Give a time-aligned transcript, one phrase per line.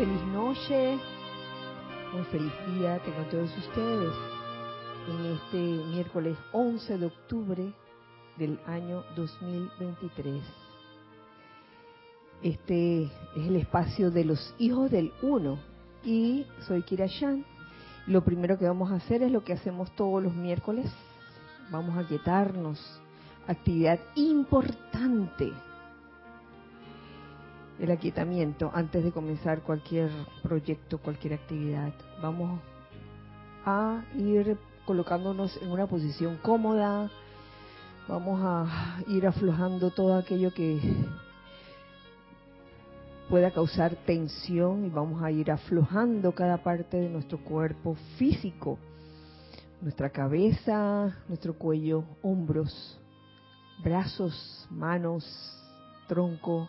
[0.00, 0.98] feliz noche,
[2.16, 4.14] un feliz día tengan todos ustedes
[5.06, 7.72] en este miércoles 11 de octubre
[8.38, 10.42] del año 2023.
[12.42, 13.10] Este es
[13.46, 15.58] el espacio de los hijos del uno
[16.02, 17.44] y soy Kira Shan.
[18.06, 20.90] Lo primero que vamos a hacer es lo que hacemos todos los miércoles.
[21.70, 22.80] Vamos a quietarnos.
[23.46, 25.52] Actividad importante
[27.80, 30.10] el aquietamiento antes de comenzar cualquier
[30.42, 31.92] proyecto, cualquier actividad.
[32.22, 32.60] Vamos
[33.64, 37.10] a ir colocándonos en una posición cómoda,
[38.06, 40.78] vamos a ir aflojando todo aquello que
[43.30, 48.78] pueda causar tensión y vamos a ir aflojando cada parte de nuestro cuerpo físico,
[49.80, 52.98] nuestra cabeza, nuestro cuello, hombros,
[53.82, 55.24] brazos, manos,
[56.08, 56.68] tronco,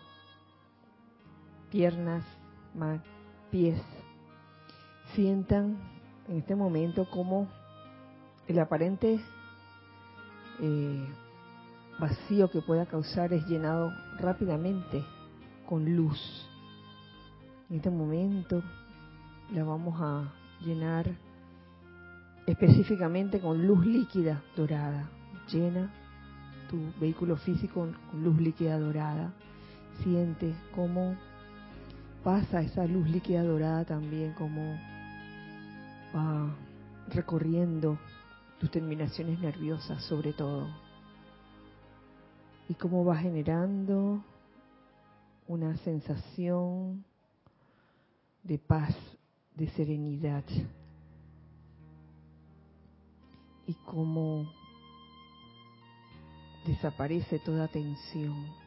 [1.72, 2.22] piernas,
[3.50, 3.82] pies.
[5.14, 5.78] Sientan
[6.28, 7.48] en este momento como
[8.46, 9.18] el aparente
[10.60, 11.08] eh,
[11.98, 15.02] vacío que pueda causar es llenado rápidamente
[15.66, 16.20] con luz.
[17.70, 18.62] En este momento
[19.54, 21.10] la vamos a llenar
[22.46, 25.08] específicamente con luz líquida dorada.
[25.50, 25.90] Llena
[26.68, 29.32] tu vehículo físico con luz líquida dorada.
[30.02, 31.16] Siente cómo
[32.22, 34.78] pasa esa luz líquida dorada también como
[36.14, 36.54] va
[37.08, 37.98] recorriendo
[38.60, 40.68] tus terminaciones nerviosas sobre todo
[42.68, 44.24] y cómo va generando
[45.48, 47.04] una sensación
[48.42, 48.96] de paz,
[49.56, 50.44] de serenidad
[53.66, 54.50] y cómo
[56.66, 58.61] desaparece toda tensión.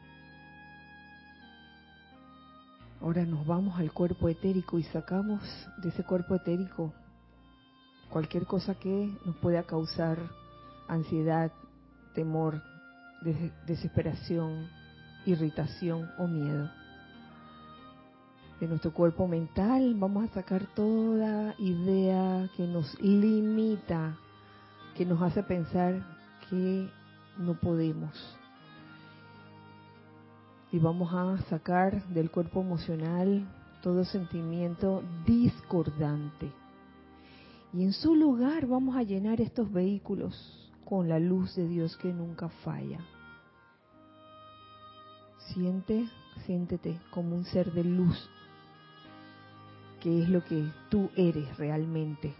[3.00, 5.42] Ahora nos vamos al cuerpo etérico y sacamos
[5.82, 6.92] de ese cuerpo etérico
[8.10, 10.18] cualquier cosa que nos pueda causar
[10.88, 11.52] ansiedad,
[12.14, 12.62] temor,
[13.66, 14.68] desesperación,
[15.26, 16.70] irritación o miedo.
[18.60, 24.16] De nuestro cuerpo mental vamos a sacar toda idea que nos limita,
[24.96, 26.02] que nos hace pensar
[26.48, 26.88] que
[27.36, 28.35] no podemos,
[30.76, 33.48] y vamos a sacar del cuerpo emocional
[33.80, 36.52] todo sentimiento discordante.
[37.72, 42.12] Y en su lugar vamos a llenar estos vehículos con la luz de Dios que
[42.12, 43.00] nunca falla.
[45.54, 46.10] Siente,
[46.44, 48.28] siéntete como un ser de luz,
[50.02, 52.34] que es lo que tú eres realmente.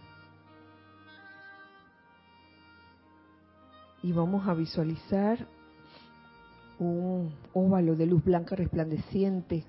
[4.03, 5.56] Y vamos a visualizar
[6.79, 9.65] un óvalo de luz blanca resplandeciente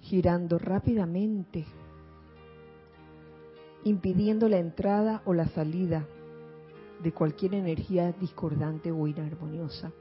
[0.00, 1.64] girando rápidamente,
[3.84, 6.06] impidiendo la entrada o la salida
[7.02, 9.92] de cualquier energía discordante o inarmoniosa.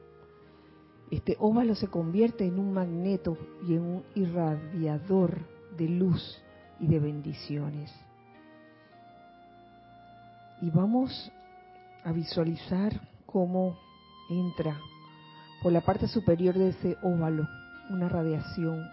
[1.10, 3.38] Este óvalo se convierte en un magneto
[3.68, 5.40] y en un irradiador
[5.78, 6.42] de luz
[6.80, 7.94] y de bendiciones.
[10.62, 11.32] Y vamos
[12.04, 13.78] a visualizar cómo
[14.30, 14.80] entra
[15.64, 17.48] por la parte superior de ese óvalo
[17.90, 18.86] una radiación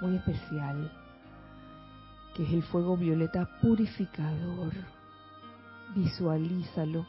[0.00, 0.90] muy especial,
[2.34, 4.72] que es el fuego violeta purificador.
[5.94, 7.06] Visualízalo,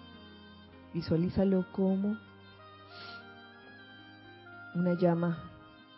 [0.94, 2.16] visualízalo como
[4.76, 5.50] una llama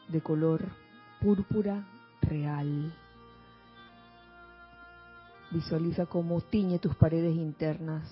[0.08, 0.62] de color
[1.20, 1.85] púrpura
[2.22, 2.94] real.
[5.52, 8.09] Visualiza cómo tiñe tus paredes internas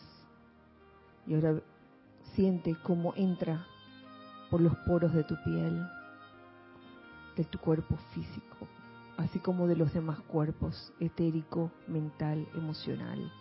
[1.25, 1.61] y ahora
[2.35, 3.65] siente cómo entra
[4.51, 5.87] por los poros de tu piel,
[7.37, 8.67] de tu cuerpo físico,
[9.17, 13.31] así como de los demás cuerpos, etérico, mental, emocional.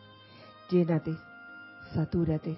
[0.71, 1.17] Llénate,
[1.93, 2.57] satúrate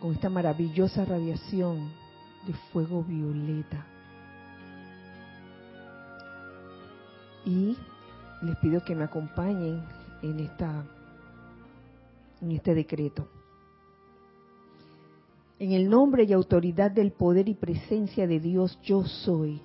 [0.00, 1.90] con esta maravillosa radiación
[2.46, 3.84] de fuego violeta.
[7.44, 7.76] Y
[8.42, 9.82] les pido que me acompañen
[10.22, 10.84] en esta
[12.40, 13.28] en este decreto.
[15.60, 19.60] En el nombre y autoridad del poder y presencia de Dios yo soy.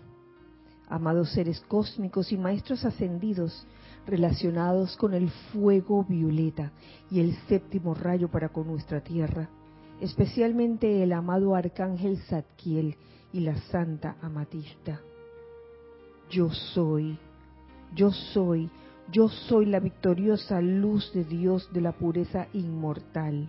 [0.90, 3.68] Amados seres cósmicos y maestros ascendidos
[4.08, 6.72] relacionados con el fuego violeta
[7.12, 9.50] y el séptimo rayo para con nuestra tierra,
[10.02, 12.96] especialmente el amado arcángel Zadkiel
[13.32, 15.00] y la santa Amatista.
[16.32, 17.20] Yo soy,
[17.94, 18.68] yo soy,
[19.12, 23.48] yo soy la victoriosa luz de Dios de la pureza inmortal,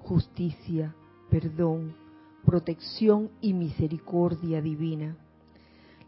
[0.00, 0.94] justicia,
[1.30, 1.94] perdón,
[2.44, 5.16] protección y misericordia divina.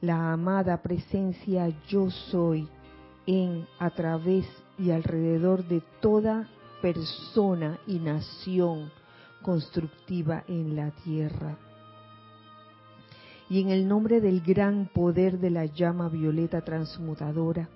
[0.00, 2.68] La amada presencia yo soy
[3.26, 4.46] en, a través
[4.78, 6.48] y alrededor de toda
[6.80, 8.90] persona y nación
[9.42, 11.58] constructiva en la tierra.
[13.50, 17.68] Y en el nombre del gran poder de la llama violeta transmutadora,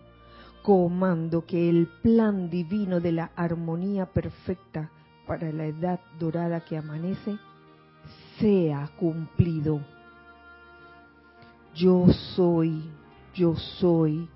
[0.63, 4.91] comando que el plan divino de la armonía perfecta
[5.33, 7.39] para la edad dorada que amanece
[8.39, 9.81] sea cumplido.
[11.75, 12.07] Yo
[12.37, 12.83] soy,
[13.35, 14.29] yo soy,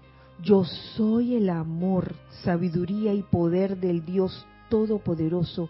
[0.42, 5.68] yo soy el amor, sabiduría y poder del Dios Todopoderoso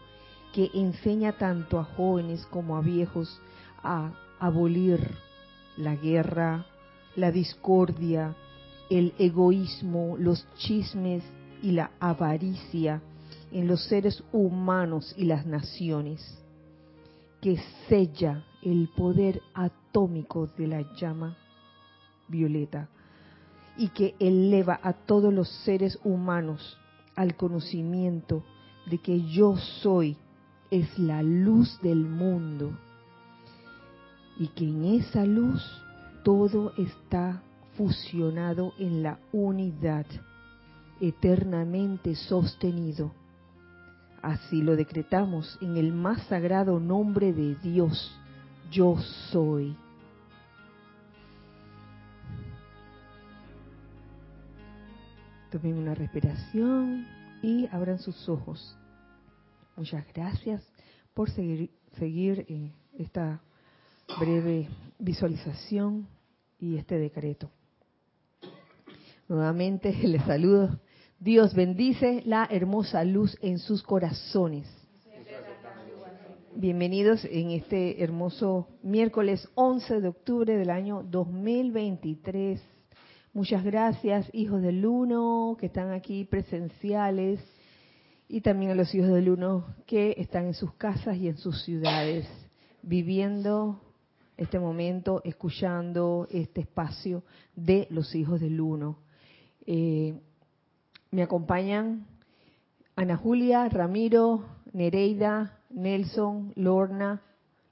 [0.55, 3.40] que enseña tanto a jóvenes como a viejos
[3.82, 5.11] a abolir
[5.76, 6.67] la guerra,
[7.17, 8.37] la discordia,
[8.90, 11.25] el egoísmo, los chismes
[11.64, 13.02] y la avaricia
[13.53, 16.43] en los seres humanos y las naciones,
[17.41, 17.59] que
[17.89, 21.37] sella el poder atómico de la llama
[22.29, 22.89] violeta
[23.77, 26.79] y que eleva a todos los seres humanos
[27.15, 28.43] al conocimiento
[28.87, 30.17] de que yo soy
[30.71, 32.77] es la luz del mundo
[34.39, 35.63] y que en esa luz
[36.25, 37.43] todo está
[37.77, 40.07] fusionado en la unidad,
[41.01, 43.13] eternamente sostenido.
[44.26, 48.12] Así lo decretamos en el más sagrado nombre de Dios,
[48.73, 48.99] yo
[49.31, 49.76] soy.
[55.52, 57.06] Tomen una respiración
[57.40, 58.76] y abran sus ojos.
[59.76, 60.69] Muchas gracias
[61.14, 63.40] por seguir, seguir eh, esta
[64.19, 64.69] breve
[64.99, 66.08] visualización
[66.58, 67.49] y este decreto.
[69.28, 70.81] Nuevamente les saludo.
[71.19, 74.69] Dios bendice la hermosa luz en sus corazones.
[76.55, 82.63] Bienvenidos en este hermoso miércoles 11 de octubre del año 2023.
[83.33, 87.41] Muchas gracias, hijos del Uno, que están aquí presenciales,
[88.29, 91.65] y también a los hijos del Uno que están en sus casas y en sus
[91.65, 92.29] ciudades,
[92.83, 93.81] viviendo
[94.37, 97.25] este momento, escuchando este espacio
[97.55, 98.99] de los hijos del Uno.
[99.65, 100.21] Eh,
[101.17, 102.07] me acompañan
[102.95, 107.23] Ana Julia, Ramiro, Nereida, Nelson, Lorna,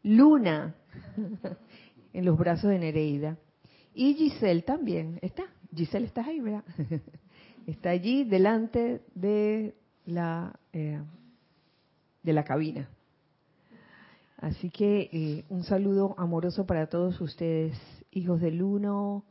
[0.03, 0.75] Luna,
[2.15, 3.37] en los brazos de Nereida.
[3.93, 5.43] Y Giselle también está.
[5.75, 6.65] Giselle, estás ahí, ¿verdad?
[7.67, 9.75] Está allí delante de
[10.07, 11.03] la, eh,
[12.23, 12.89] de la cabina.
[14.39, 17.79] Así que eh, un saludo amoroso para todos ustedes,
[18.11, 19.25] hijos del uno,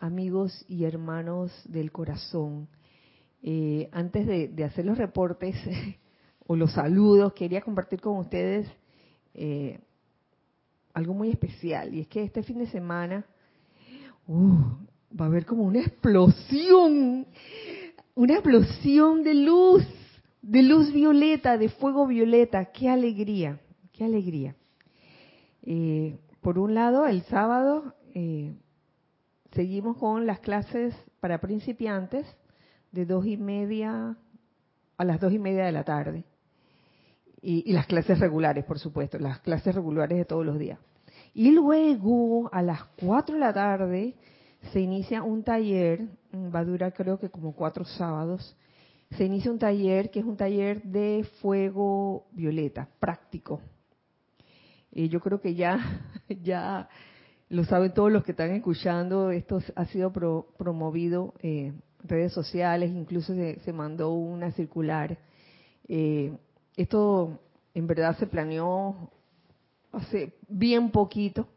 [0.00, 2.68] amigos y hermanos del corazón.
[3.46, 5.54] Eh, antes de, hacer los reportes
[6.46, 8.66] o los saludos, quería compartir con ustedes
[9.34, 9.80] eh,
[10.94, 11.92] algo muy especial.
[11.92, 13.26] Y es que este fin de semana
[14.28, 14.56] uh,
[15.20, 17.26] va a haber como una explosión,
[18.14, 19.86] una explosión de luz,
[20.40, 22.72] de luz violeta, de fuego violeta.
[22.72, 23.60] ¡Qué alegría!
[23.92, 24.56] ¡Qué alegría!
[25.64, 27.94] Eh, por un lado, el sábado
[29.52, 32.26] seguimos con las clases para principiantes
[32.94, 34.16] de dos y media
[34.96, 36.24] a las dos y media de la tarde.
[37.42, 40.78] Y, las clases regulares, por supuesto, las clases regulares de todos los días.
[41.34, 44.14] Y luego, a las cuatro de la tarde,
[44.72, 48.56] se inicia un taller, va a durar creo que como cuatro sábados,
[49.10, 53.60] se inicia un taller que es un taller de fuego violeta, práctico.
[54.90, 55.78] Y yo creo que ya,
[56.42, 56.88] ya
[57.50, 61.72] lo saben todos los que están escuchando, esto ha sido promovido en eh,
[62.04, 65.18] redes sociales, incluso se, mandó una circular.
[65.88, 66.32] Eh,
[66.76, 67.40] esto
[67.74, 69.10] en verdad se planeó
[69.92, 71.48] hace bien poquito,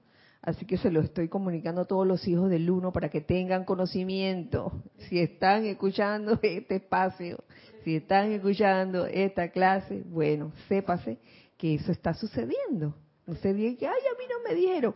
[0.42, 3.66] así que se lo estoy comunicando a todos los hijos del uno para que tengan
[3.66, 4.84] conocimiento.
[5.10, 7.44] Si están escuchando este espacio,
[7.84, 11.20] si están escuchando esta clase, bueno, sépase
[11.58, 12.96] que eso está sucediendo.
[13.26, 14.96] No se diga que, ay, a mí no me dieron.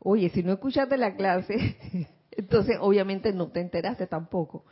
[0.00, 1.76] Oye, si no escuchaste la clase,
[2.32, 4.64] entonces obviamente no te enteraste tampoco.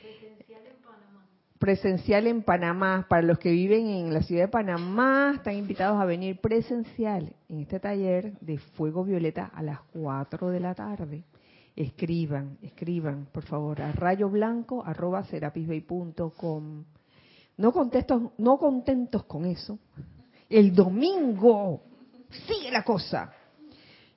[0.00, 1.26] Presencial en Panamá.
[1.58, 3.06] Presencial en Panamá.
[3.08, 7.60] Para los que viven en la ciudad de Panamá, están invitados a venir presencial en
[7.60, 11.24] este taller de Fuego Violeta a las 4 de la tarde.
[11.74, 16.84] Escriban, escriban, por favor, a rayoblanco.com.
[17.56, 19.78] No, contentos, no contentos con eso.
[20.48, 21.82] El domingo
[22.46, 23.32] sigue la cosa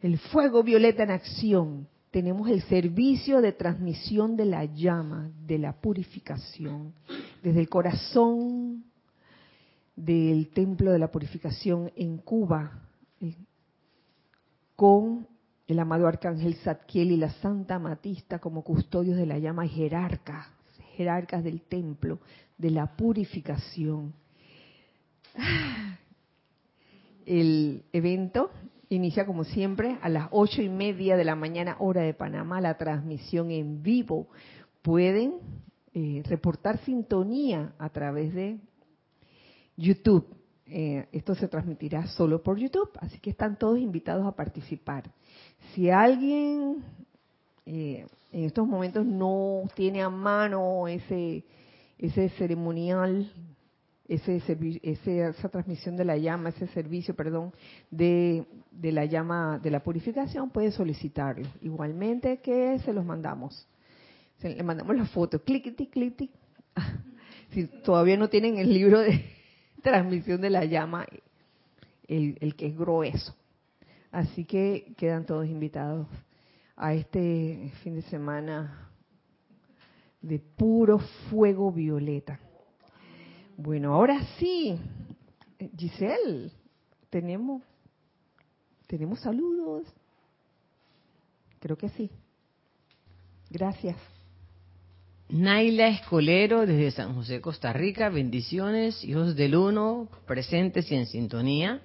[0.06, 5.74] el fuego violeta en acción, tenemos el servicio de transmisión de la llama, de la
[5.74, 6.94] purificación,
[7.44, 8.86] desde el corazón
[9.98, 12.80] del templo de la purificación en Cuba,
[13.20, 13.36] eh,
[14.78, 15.28] con
[15.68, 20.54] el amado arcángel Zadkiel y la Santa Matista como custodios de la llama jerarca,
[20.96, 22.20] jerarcas del templo
[22.58, 24.14] de la purificación.
[27.26, 28.52] El evento
[28.90, 32.78] inicia como siempre a las ocho y media de la mañana hora de Panamá, la
[32.78, 34.28] transmisión en vivo.
[34.82, 35.36] Pueden
[35.94, 38.60] eh, reportar sintonía a través de
[39.78, 40.28] YouTube.
[40.68, 45.12] Eh, esto se transmitirá solo por YouTube, así que están todos invitados a participar.
[45.74, 46.84] Si alguien
[47.66, 51.44] eh, en estos momentos no tiene a mano ese,
[51.98, 53.32] ese ceremonial,
[54.08, 54.38] ese,
[54.84, 57.54] ese, esa transmisión de la llama, ese servicio, perdón,
[57.90, 58.46] de,
[58.82, 61.48] la llama de la purificación, puede solicitarlo.
[61.62, 63.68] Igualmente que se los mandamos.
[64.42, 66.32] le mandamos la foto, clic, clic, clic.
[67.52, 69.24] Si todavía no tienen el libro de
[69.82, 71.06] transmisión de la llama,
[72.08, 73.34] el que es grueso.
[74.12, 76.08] Así que quedan todos invitados
[76.76, 78.90] a este fin de semana
[80.22, 82.40] de puro fuego violeta.
[83.58, 84.78] Bueno, ahora sí,
[85.78, 86.52] Giselle,
[87.10, 87.62] tenemos,
[88.88, 89.88] tenemos saludos.
[91.60, 92.10] Creo que sí.
[93.50, 93.98] Gracias.
[95.30, 98.10] Naila Escolero desde San José, Costa Rica.
[98.10, 101.82] Bendiciones, hijos del uno, presentes y en sintonía.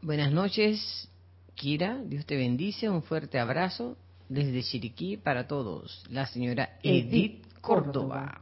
[0.00, 1.10] Buenas noches,
[1.54, 3.98] Kira, Dios te bendice, un fuerte abrazo
[4.30, 6.04] desde Chiriquí para todos.
[6.08, 8.40] La señora Edith, Córdoba.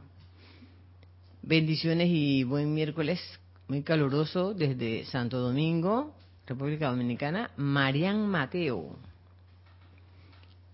[1.49, 3.19] Bendiciones y buen miércoles
[3.67, 6.13] muy caluroso desde Santo Domingo,
[6.45, 7.49] República Dominicana.
[7.57, 8.95] Marian Mateo.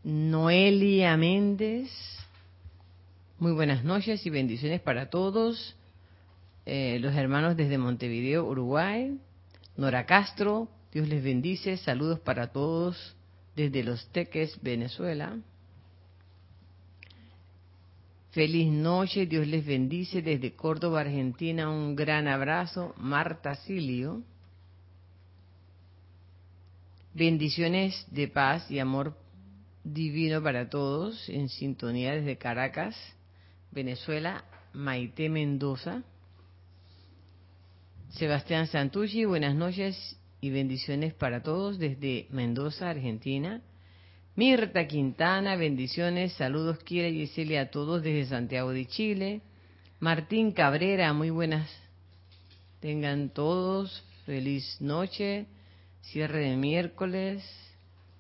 [0.03, 1.89] Noelia Méndez.
[3.39, 5.77] Muy buenas noches y bendiciones para todos.
[6.65, 9.17] Eh, los hermanos desde Montevideo, Uruguay.
[9.77, 11.77] Nora Castro, Dios les bendice.
[11.77, 13.15] Saludos para todos
[13.55, 15.38] desde Los Teques, Venezuela.
[18.36, 21.70] Feliz noche, Dios les bendice desde Córdoba, Argentina.
[21.70, 24.24] Un gran abrazo, Marta Silio.
[27.13, 29.18] Bendiciones de paz y amor
[29.86, 32.94] divino para todos en sintonía desde Caracas,
[33.72, 34.44] Venezuela.
[34.74, 36.04] Maite Mendoza.
[38.10, 43.62] Sebastián Santucci, buenas noches y bendiciones para todos desde Mendoza, Argentina.
[44.38, 49.39] Mirta Quintana, bendiciones, saludos, Kira y Gisele a todos desde Santiago de Chile.
[50.01, 51.72] Martín Cabrera, muy buenas.
[52.82, 55.46] Tengan todos feliz noche,
[56.01, 57.46] cierre de miércoles.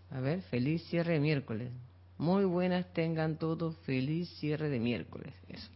[0.09, 1.69] A ver, feliz cierre de miércoles.
[2.17, 5.33] Muy buenas tengan todos, feliz cierre de miércoles.
[5.49, 5.67] Eso.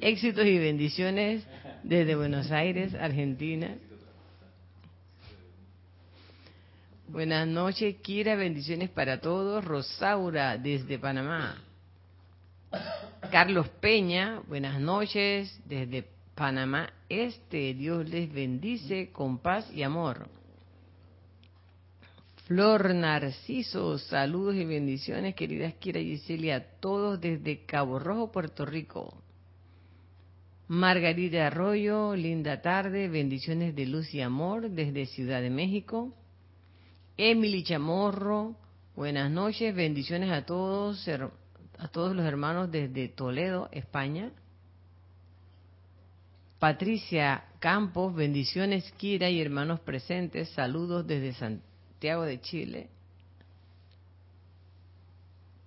[0.00, 1.44] Éxitos y bendiciones
[1.82, 3.76] desde Buenos Aires, Argentina.
[7.08, 8.34] Buenas noches, Kira.
[8.34, 9.64] Bendiciones para todos.
[9.64, 11.62] Rosaura, desde Panamá.
[13.30, 17.74] Carlos Peña, buenas noches, desde Panamá Este.
[17.74, 20.28] Dios les bendice con paz y amor.
[22.46, 29.22] Flor Narciso, saludos y bendiciones, queridas Kira y a todos desde Cabo Rojo, Puerto Rico.
[30.66, 36.12] Margarita Arroyo, linda tarde, bendiciones de luz y amor desde Ciudad de México.
[37.18, 38.56] Emily Chamorro,
[38.94, 44.32] buenas noches, bendiciones a todos, a todos los hermanos desde Toledo, España.
[46.58, 52.90] Patricia Campos, bendiciones Kira y hermanos presentes, saludos desde Santiago de Chile.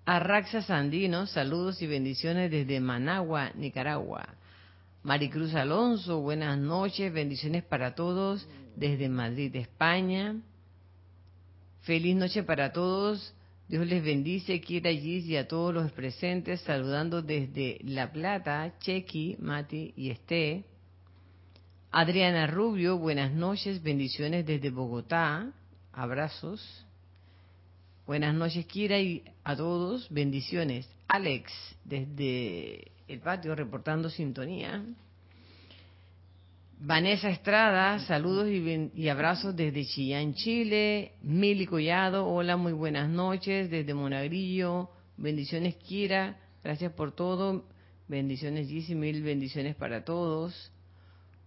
[0.05, 4.35] Arraxa Sandino, saludos y bendiciones desde Managua, Nicaragua.
[5.01, 10.35] Maricruz Alonso, buenas noches, bendiciones para todos desde Madrid, España.
[11.89, 13.33] Feliz noche para todos.
[13.67, 19.37] Dios les bendice, quiera Gis y a todos los presentes, saludando desde La Plata, Chequi,
[19.39, 20.65] Mati y Esté.
[21.89, 25.51] Adriana Rubio, buenas noches, bendiciones desde Bogotá,
[25.91, 26.85] abrazos.
[28.05, 30.87] Buenas noches, Kira, y a todos, bendiciones.
[31.07, 31.51] Alex,
[31.85, 34.85] desde el patio, reportando sintonía.
[36.81, 41.11] Vanessa Estrada, saludos y, abrazos desde Chillán, Chile.
[41.21, 44.89] Mili Collado, hola, muy buenas noches desde Monagrillo.
[45.17, 46.39] Bendiciones, Kira.
[46.63, 47.65] Gracias por todo.
[48.07, 50.71] Bendiciones, Gis, mil bendiciones para todos.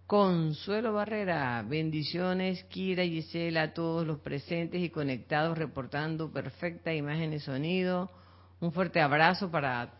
[0.05, 7.39] Consuelo Barrera, bendiciones, Kira Gisela, a todos los presentes y conectados, reportando perfecta imagen y
[7.39, 8.11] sonido.
[8.59, 9.95] Un fuerte abrazo para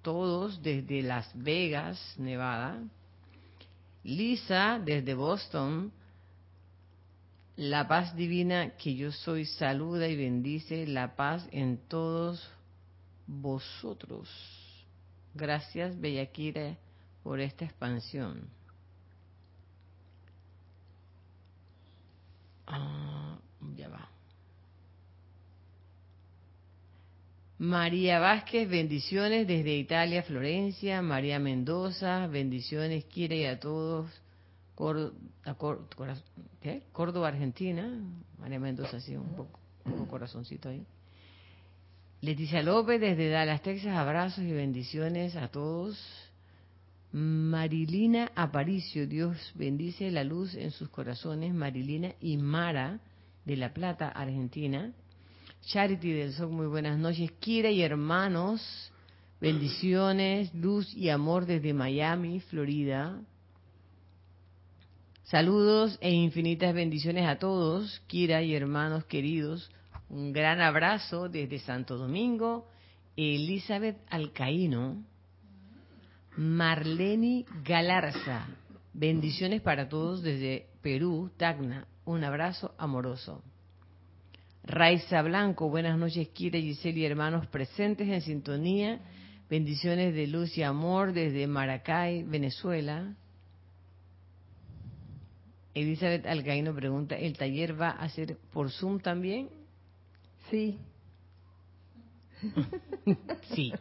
[0.00, 2.80] todos desde Las Vegas, Nevada.
[4.04, 5.92] Lisa, desde Boston,
[7.56, 12.48] la paz divina que yo soy saluda y bendice la paz en todos
[13.26, 14.28] vosotros.
[15.34, 16.76] Gracias, Bellaquira,
[17.22, 18.48] por esta expansión.
[22.66, 23.38] Ah,
[23.76, 24.08] ya va.
[27.58, 31.02] María Vázquez, bendiciones desde Italia, Florencia.
[31.02, 34.08] María Mendoza, bendiciones, quiere a todos.
[34.76, 35.18] Córdoba,
[37.28, 38.00] Argentina.
[38.38, 40.86] María Mendoza, sí, un poco, un corazoncito ahí.
[42.20, 46.00] Leticia López desde Dallas, Texas, abrazos y bendiciones a todos.
[47.10, 51.52] Marilina Aparicio, Dios bendice la luz en sus corazones.
[51.52, 53.00] Marilina y Mara
[53.44, 54.92] de La Plata, Argentina.
[55.66, 57.30] Charity del Sol, muy buenas noches.
[57.40, 58.92] Kira y hermanos,
[59.40, 63.20] bendiciones, luz y amor desde Miami, Florida.
[65.24, 69.70] Saludos e infinitas bendiciones a todos, Kira y hermanos queridos.
[70.08, 72.66] Un gran abrazo desde Santo Domingo.
[73.14, 75.04] Elizabeth Alcaíno.
[76.36, 78.46] Marleni Galarza.
[78.94, 81.86] Bendiciones para todos desde Perú, Tacna.
[82.04, 83.42] Un abrazo amoroso.
[84.68, 89.00] Raiza Blanco, buenas noches, Kira, Giselle y hermanos presentes en sintonía.
[89.48, 93.14] Bendiciones de luz y amor desde Maracay, Venezuela.
[95.72, 99.48] Elizabeth Alcaíno pregunta, ¿el taller va a ser por Zoom también?
[100.50, 100.78] Sí.
[103.54, 103.72] sí.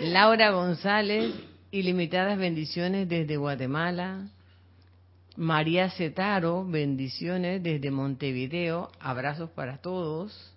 [0.00, 1.34] Laura González,
[1.70, 4.26] ilimitadas bendiciones desde Guatemala.
[5.36, 10.54] María Cetaro, bendiciones desde Montevideo, abrazos para todos.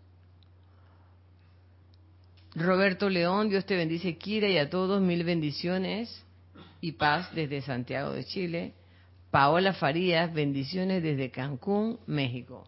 [2.55, 6.23] Roberto León, Dios te bendice, Kira, y a todos mil bendiciones
[6.81, 8.73] y paz desde Santiago de Chile.
[9.31, 12.67] Paola Farías, bendiciones desde Cancún, México.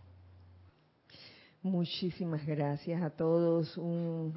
[1.62, 3.78] Muchísimas gracias a todos.
[3.78, 4.34] Un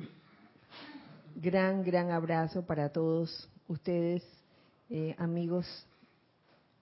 [1.35, 4.22] gran, gran abrazo para todos ustedes,
[4.90, 5.88] eh, amigos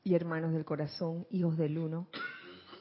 [0.06, 2.06] y hermanos del corazón, hijos del uno,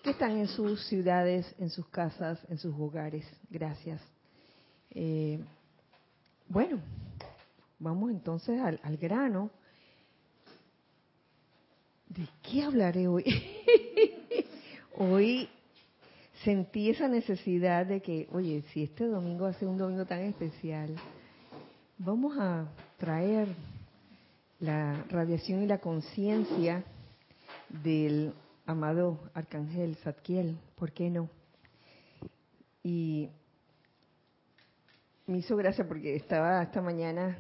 [0.04, 3.26] que están en sus ciudades, en sus casas, en sus hogares.
[3.50, 4.00] Gracias.
[4.92, 5.44] Eh,
[6.48, 6.80] bueno,
[7.80, 9.50] vamos entonces al, al grano.
[12.10, 13.24] ¿De qué hablaré hoy?
[14.96, 15.50] hoy
[16.44, 20.96] sentí esa necesidad de que, oye, si este domingo hace un domingo tan especial,
[21.98, 23.48] vamos a traer
[24.60, 26.86] la radiación y la conciencia
[27.84, 28.34] del
[28.66, 31.30] amado Arcángel Zadkiel, ¿por qué no?
[32.84, 33.30] Y
[35.28, 37.38] me hizo gracia porque estaba esta mañana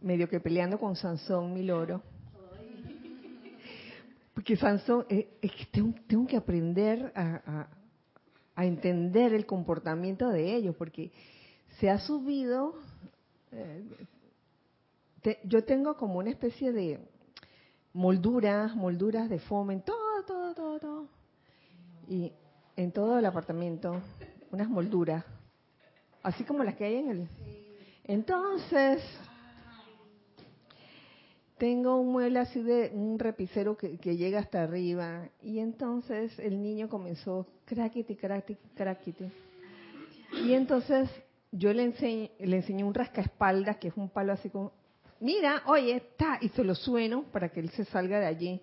[0.00, 2.02] medio que peleando con Sansón, mi loro,
[4.34, 7.66] porque Sansón, eh, es que tengo, que aprender a,
[8.56, 11.10] entender el comportamiento de ellos, porque
[11.78, 12.74] se ha subido,
[13.52, 13.84] eh,
[15.44, 17.00] yo tengo como una especie de
[17.98, 21.08] molduras, molduras de foam en todo, todo, todo, todo.
[22.06, 22.32] Y
[22.76, 24.00] en todo el apartamento,
[24.52, 25.24] unas molduras,
[26.22, 27.28] así como las que hay en el...
[28.04, 29.02] Entonces,
[31.58, 36.88] tengo un mueble así de un repicero que, llega hasta arriba y entonces el niño
[36.88, 39.28] comenzó crackity, crackity, crackity.
[40.44, 41.10] Y entonces
[41.50, 44.70] yo le enseñé, le enseñé un rascaespaldas que es un palo así como,
[45.20, 48.60] mira, oye, está, y se lo sueno para que él se salga de allí.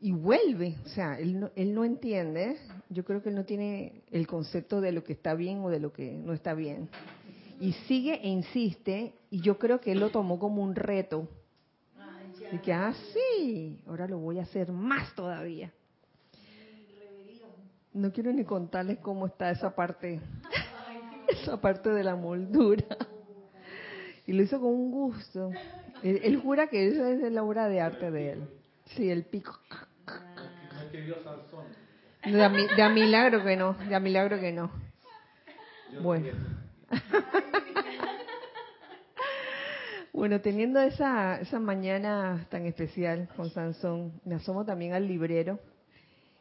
[0.00, 2.58] Y vuelve, o sea, él no, él no entiende,
[2.90, 5.80] yo creo que él no tiene el concepto de lo que está bien o de
[5.80, 6.88] lo que no está bien.
[7.60, 11.26] Y sigue e insiste, y yo creo que él lo tomó como un reto
[12.52, 15.72] y que, ah, sí, ahora lo voy a hacer más todavía.
[17.92, 20.20] No quiero ni contarles cómo está esa parte,
[21.28, 22.84] esa parte de la moldura.
[24.26, 25.50] Y lo hizo con un gusto.
[26.02, 28.48] Él, jura que eso es la obra de arte de él.
[28.86, 29.58] Sí, el pico.
[32.24, 34.70] De a, de a milagro que no, de a milagro que no.
[36.02, 36.32] Bueno.
[40.16, 45.60] Bueno, teniendo esa, esa mañana tan especial con Sansón, me asomo también al librero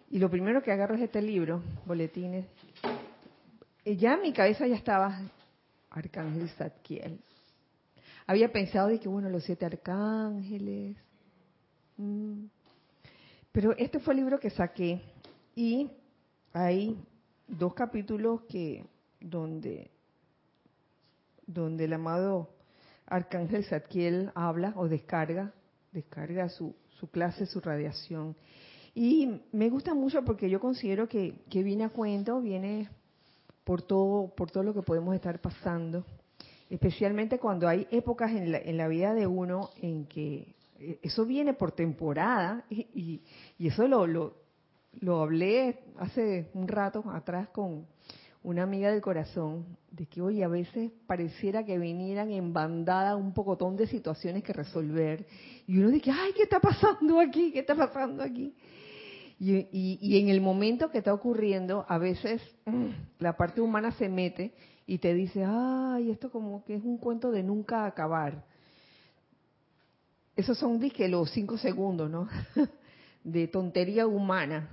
[0.10, 2.45] y lo primero que agarro es este libro, boletines.
[3.84, 5.19] Ya mi cabeza ya estaba,
[5.89, 7.19] Arcángel Zadkiel.
[8.27, 10.97] Había pensado de que, bueno, los siete arcángeles.
[11.97, 12.45] Mm.
[13.51, 15.01] Pero este fue el libro que saqué
[15.55, 15.89] y
[16.51, 16.97] hay
[17.47, 18.85] dos capítulos que
[19.21, 19.91] donde
[21.47, 22.49] donde el amado
[23.07, 25.53] Arcángel Zadkiel habla o descarga,
[25.91, 28.35] descarga su, su clase, su radiación.
[28.93, 32.89] Y me gusta mucho porque yo considero que, que viene a cuento, viene
[33.63, 36.05] por todo, por todo lo que podemos estar pasando.
[36.69, 41.25] Especialmente cuando hay épocas en la, en la vida de uno en que eh, eso
[41.25, 43.21] viene por temporada y,
[43.60, 44.36] eso lo, lo,
[44.99, 47.86] lo hablé hace un rato atrás con
[48.45, 53.34] una amiga del corazón, de que hoy a veces pareciera que vinieran en bandada un
[53.34, 55.25] pocotón de situaciones que resolver.
[55.65, 57.51] Y uno dice, ay, ¿qué está pasando aquí?
[57.51, 58.54] ¿Qué está pasando aquí?
[59.39, 64.08] Y, y, en el momento que está ocurriendo, a veces mm, la parte humana se
[64.08, 64.54] mete
[64.88, 68.45] y te dice, ay, esto como que es un cuento de nunca acabar.
[70.36, 72.28] Esos son, dije, los cinco segundos, ¿no?
[73.24, 74.69] de tontería humana.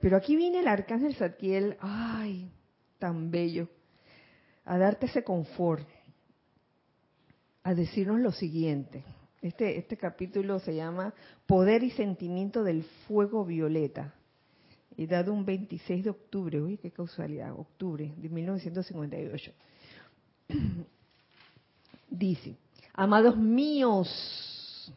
[0.00, 2.50] Pero aquí viene el arcángel Zadkiel, ay,
[2.98, 3.68] tan bello,
[4.64, 5.86] a darte ese confort,
[7.62, 9.04] a decirnos lo siguiente.
[9.40, 11.14] Este, este capítulo se llama
[11.46, 14.15] Poder y Sentimiento del Fuego Violeta.
[14.96, 19.52] Y dado un 26 de octubre, uy, qué causalidad, octubre de 1958.
[22.10, 22.56] Dice,
[22.94, 24.92] amados míos,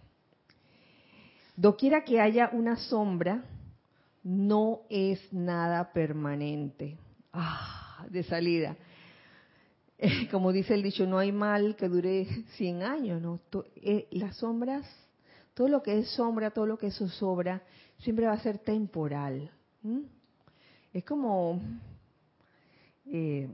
[1.56, 3.44] doquiera que haya una sombra,
[4.24, 6.98] no es nada permanente.
[7.34, 8.78] Ah, de salida.
[10.32, 13.40] como dice el dicho, no hay mal que dure 100 años, ¿no?
[13.76, 14.86] Eh, las sombras,
[15.54, 17.62] todo lo que es sombra, todo lo que es zozobra,
[18.00, 19.52] siempre va a ser temporal.
[20.94, 21.62] Es como
[23.06, 23.50] eh,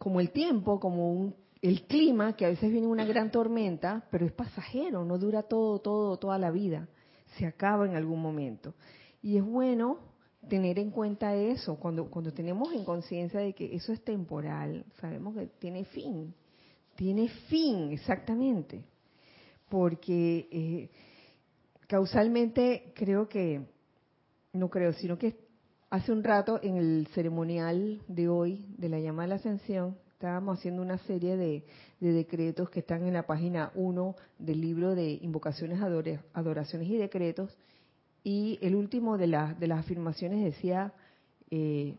[0.00, 4.24] como el tiempo, como un, el clima, que a veces viene una gran tormenta, pero
[4.24, 6.88] es pasajero, no dura todo, todo, toda la vida,
[7.36, 8.74] se acaba en algún momento.
[9.22, 9.98] Y es bueno
[10.48, 15.34] tener en cuenta eso, cuando, cuando tenemos en conciencia de que eso es temporal, sabemos
[15.34, 16.34] que tiene fin,
[16.96, 18.82] tiene fin exactamente,
[19.68, 20.90] porque eh,
[21.90, 23.66] causalmente creo que,
[24.52, 25.36] no creo, sino que
[25.90, 30.58] hace un rato en el ceremonial de hoy de la llamada de la ascensión, estábamos
[30.58, 31.64] haciendo una serie de,
[31.98, 35.80] de, decretos que están en la página 1 del libro de invocaciones,
[36.32, 37.58] adoraciones y decretos,
[38.22, 39.26] y el último de,
[39.58, 40.92] de las afirmaciones decía,
[41.50, 41.96] eh,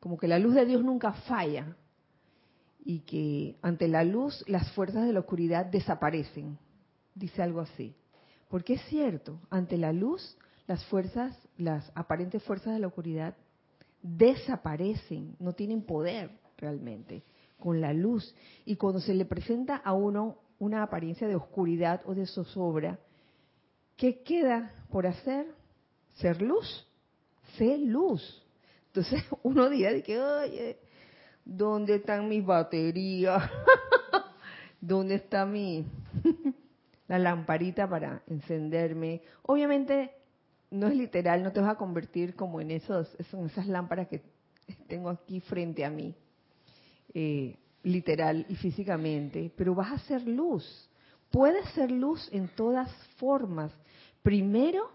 [0.00, 1.76] como que la luz de Dios nunca falla
[2.84, 6.58] y que ante la luz las fuerzas de la oscuridad desaparecen.
[7.14, 7.94] Dice algo así.
[8.50, 10.36] Porque es cierto, ante la luz
[10.66, 13.34] las fuerzas, las aparentes fuerzas de la oscuridad
[14.02, 17.22] desaparecen, no tienen poder realmente
[17.58, 18.34] con la luz.
[18.66, 22.98] Y cuando se le presenta a uno una apariencia de oscuridad o de zozobra,
[24.00, 25.44] ¿Qué queda por hacer?
[26.14, 26.86] Ser luz.
[27.58, 28.42] Sé luz.
[28.86, 30.78] Entonces uno dirá de que, oye,
[31.44, 33.42] ¿dónde están mis baterías?
[34.80, 35.84] ¿Dónde está mi
[37.10, 39.22] la lamparita para encenderme?
[39.42, 40.12] Obviamente
[40.70, 44.22] no es literal, no te vas a convertir como en esos, esas lámparas que
[44.86, 46.14] tengo aquí frente a mí,
[47.12, 50.64] eh, literal y físicamente, pero vas a ser luz.
[51.32, 53.72] Puedes ser luz en todas formas.
[54.22, 54.88] Primero,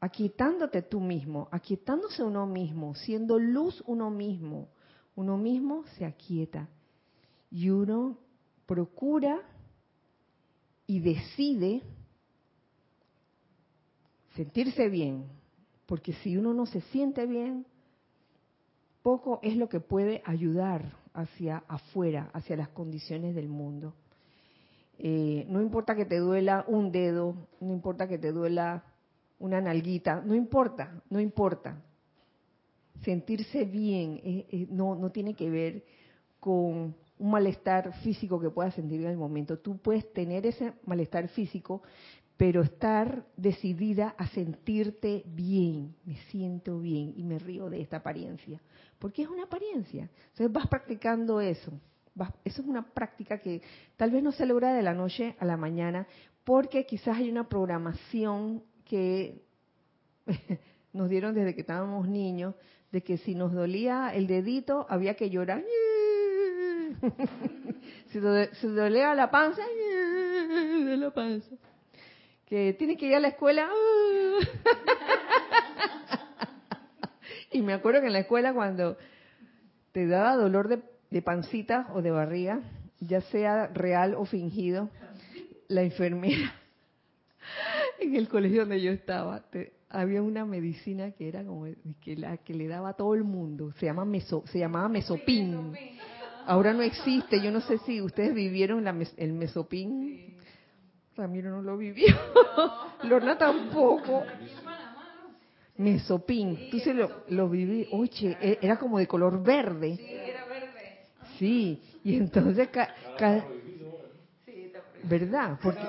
[0.00, 4.68] aquietándote tú mismo, aquietándose uno mismo, siendo luz uno mismo.
[5.14, 6.70] Uno mismo se aquieta
[7.50, 8.16] y uno
[8.64, 9.42] procura
[10.90, 11.82] y decide
[14.34, 15.26] sentirse bien,
[15.86, 17.64] porque si uno no se siente bien,
[19.00, 23.94] poco es lo que puede ayudar hacia afuera, hacia las condiciones del mundo.
[24.98, 28.82] Eh, no importa que te duela un dedo, no importa que te duela
[29.38, 31.80] una nalguita, no importa, no importa.
[33.04, 35.84] Sentirse bien eh, eh, no, no tiene que ver
[36.40, 39.58] con un malestar físico que puedas sentir en el momento.
[39.58, 41.82] Tú puedes tener ese malestar físico,
[42.36, 45.94] pero estar decidida a sentirte bien.
[46.04, 48.60] Me siento bien y me río de esta apariencia.
[48.98, 50.10] Porque es una apariencia.
[50.32, 51.72] Entonces vas practicando eso
[52.44, 53.62] eso es una práctica que
[53.96, 56.06] tal vez no se logra de la noche a la mañana
[56.44, 59.42] porque quizás hay una programación que
[60.92, 62.54] nos dieron desde que estábamos niños
[62.92, 65.64] de que si nos dolía el dedito había que llorar.
[68.10, 68.18] Si
[68.68, 71.54] dolía la panza, de la panza.
[72.46, 73.70] Que tiene que ir a la escuela.
[77.52, 78.96] y me acuerdo que en la escuela cuando
[79.92, 82.60] te daba dolor de de pancita o de barriga,
[83.00, 84.88] ya sea real o fingido,
[85.68, 86.54] la enfermera
[88.00, 89.44] en el colegio donde yo estaba,
[89.88, 91.66] había una medicina que era como
[92.00, 95.72] que la que le daba a todo el mundo, se llama meso, se llamaba mesopin.
[96.50, 98.84] Ahora no existe, yo no sé si ustedes vivieron
[99.16, 100.18] el mesopin.
[101.16, 102.08] Ramiro no lo vivió,
[103.02, 104.26] Lorna tampoco.
[105.78, 106.58] Mesopín.
[106.68, 110.00] Tú se lo, lo viví, oye, e- era como de color verde.
[110.08, 110.80] Sí, era verde.
[111.38, 113.46] Sí, y entonces ca- ca-
[115.04, 115.56] ¿verdad?
[115.62, 115.86] Porque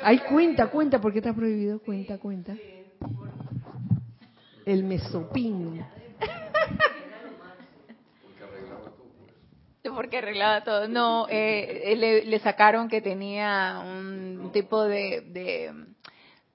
[0.00, 1.80] ay cuenta, cuenta, ¿por qué está prohibido?
[1.80, 2.56] Cuenta, cuenta.
[4.64, 5.80] El mesopín.
[9.94, 10.88] Porque arreglaba todo.
[10.88, 15.72] No, eh, eh, le, le sacaron que tenía un tipo de, de,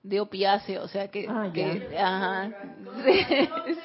[0.03, 2.51] de opiáceo, o sea que, Ah, que- ajá,
[3.05, 3.25] sí,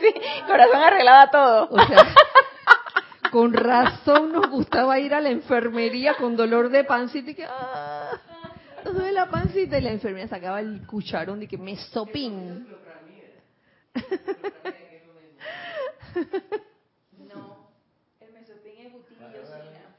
[0.01, 0.15] sí,
[0.47, 1.69] corazón arreglaba todo.
[1.71, 2.15] O sea,
[3.31, 8.11] con razón nos gustaba ir a la enfermería con dolor de pancita y que ah,
[8.85, 12.67] nos duele la pancita y la enfermera sacaba el cucharón de que mesopín.
[17.29, 17.69] No,
[18.21, 19.97] el mesopín es butiliosina.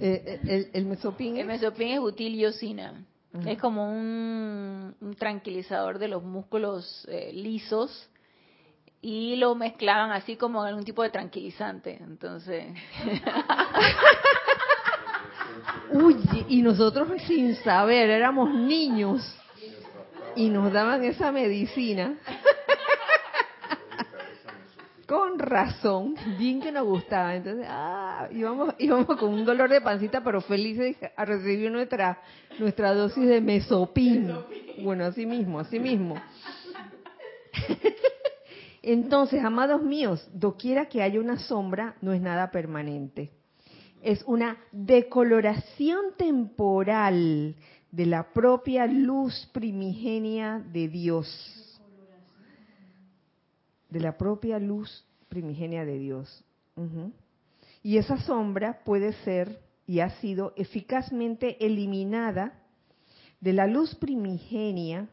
[0.00, 1.36] Eh, eh, el, el mesopín.
[1.36, 3.04] El mesopín es butiliosina.
[3.34, 3.50] Ajá.
[3.50, 8.10] Es como un, un tranquilizador de los músculos eh, lisos
[9.00, 11.98] y lo mezclaban así como en un tipo de tranquilizante.
[12.00, 12.66] Entonces,
[15.92, 16.16] Uy,
[16.48, 19.22] y nosotros sin saber, éramos niños
[20.34, 22.16] y nos daban esa medicina.
[25.12, 27.36] Con razón, bien que nos gustaba.
[27.36, 32.18] Entonces, ah, íbamos, íbamos con un dolor de pancita, pero felices a recibir nuestra,
[32.58, 34.32] nuestra dosis de mesopín.
[34.82, 36.14] Bueno, así mismo, así mismo.
[38.82, 43.32] Entonces, amados míos, doquiera que haya una sombra, no es nada permanente
[44.02, 47.54] es una decoloración temporal
[47.92, 51.71] de la propia luz primigenia de Dios.
[53.92, 56.44] De la propia luz primigenia de Dios.
[57.82, 62.54] Y esa sombra puede ser y ha sido eficazmente eliminada
[63.38, 65.08] de la luz primigenia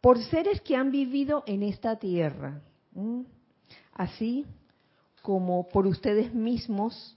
[0.00, 2.60] por seres que han vivido en esta tierra.
[3.92, 4.46] Así
[5.22, 7.16] como por ustedes mismos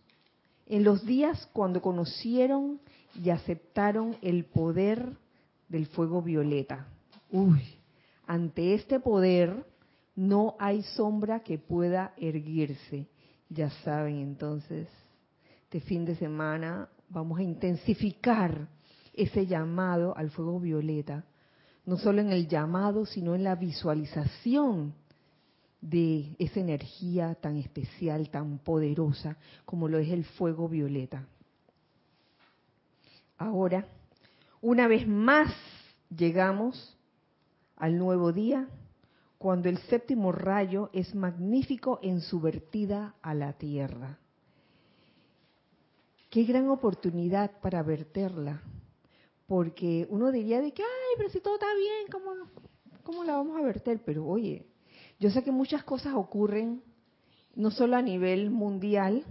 [0.66, 2.80] en los días cuando conocieron
[3.24, 5.16] y aceptaron el poder
[5.70, 6.88] del fuego violeta.
[7.32, 7.62] Uy,
[8.26, 9.64] ante este poder
[10.18, 13.08] no hay sombra que pueda erguirse.
[13.50, 14.90] Ya saben, entonces,
[15.64, 18.68] este fin de semana vamos a intensificar
[19.14, 21.24] ese llamado al fuego violeta,
[21.86, 24.96] no solo en el llamado, sino en la visualización
[25.82, 31.28] de esa energía tan especial, tan poderosa como lo es el fuego violeta.
[33.38, 33.88] Ahora,
[34.62, 35.54] una vez más
[36.10, 36.98] llegamos
[37.76, 38.68] al nuevo día,
[39.38, 44.18] cuando el séptimo rayo es magnífico en su vertida a la tierra.
[46.30, 48.62] Qué gran oportunidad para verterla,
[49.46, 52.50] porque uno diría de que, ay, pero si todo está bien, ¿cómo,
[53.04, 54.02] cómo la vamos a verter?
[54.04, 54.66] Pero oye,
[55.20, 56.82] yo sé que muchas cosas ocurren
[57.56, 59.24] no solo a nivel mundial,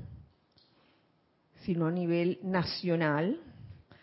[1.64, 3.40] sino a nivel nacional,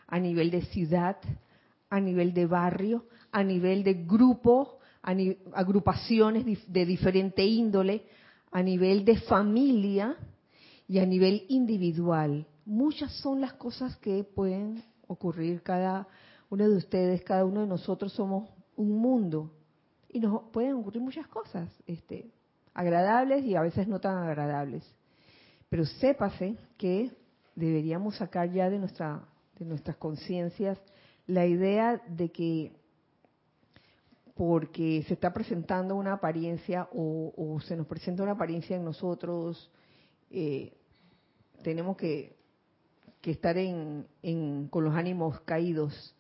[0.07, 1.17] a nivel de ciudad,
[1.89, 4.79] a nivel de barrio, a nivel de grupo,
[5.53, 8.05] agrupaciones de diferente índole,
[8.51, 10.15] a nivel de familia
[10.87, 12.47] y a nivel individual.
[12.65, 15.61] Muchas son las cosas que pueden ocurrir.
[15.61, 16.07] Cada
[16.49, 19.51] uno de ustedes, cada uno de nosotros somos un mundo
[20.09, 22.31] y nos pueden ocurrir muchas cosas, este,
[22.73, 24.83] agradables y a veces no tan agradables.
[25.69, 27.11] Pero sépase que
[27.55, 30.79] deberíamos sacar ya de nuestra de nuestras conciencias
[31.27, 32.73] la idea de que
[34.35, 39.71] porque se está presentando una apariencia o, o se nos presenta una apariencia en nosotros,
[40.31, 40.73] eh,
[41.61, 42.35] tenemos que,
[43.21, 44.07] que estar en,
[44.69, 46.15] con los ánimos caídos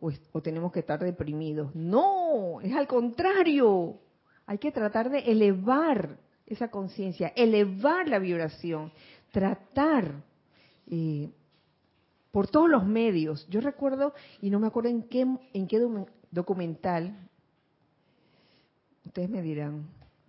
[0.00, 1.74] o, o tenemos que estar deprimidos.
[1.74, 4.00] No, es al contrario.
[4.46, 8.90] Hay que tratar de elevar esa conciencia, elevar la vibración,
[9.30, 10.24] tratar
[10.86, 11.30] eh,
[12.30, 13.46] por todos los medios.
[13.50, 15.20] Yo recuerdo, y no me acuerdo en qué,
[15.52, 17.27] en qué docu- documental,
[19.08, 19.88] ustedes me dirán,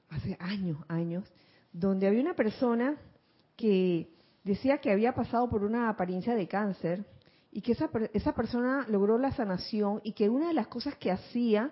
[0.10, 1.24] hace años, años,
[1.72, 2.98] donde había una persona
[3.56, 4.10] que
[4.44, 7.06] decía que había pasado por una apariencia de cáncer
[7.52, 11.12] y que esa, esa persona logró la sanación y que una de las cosas que
[11.12, 11.72] hacía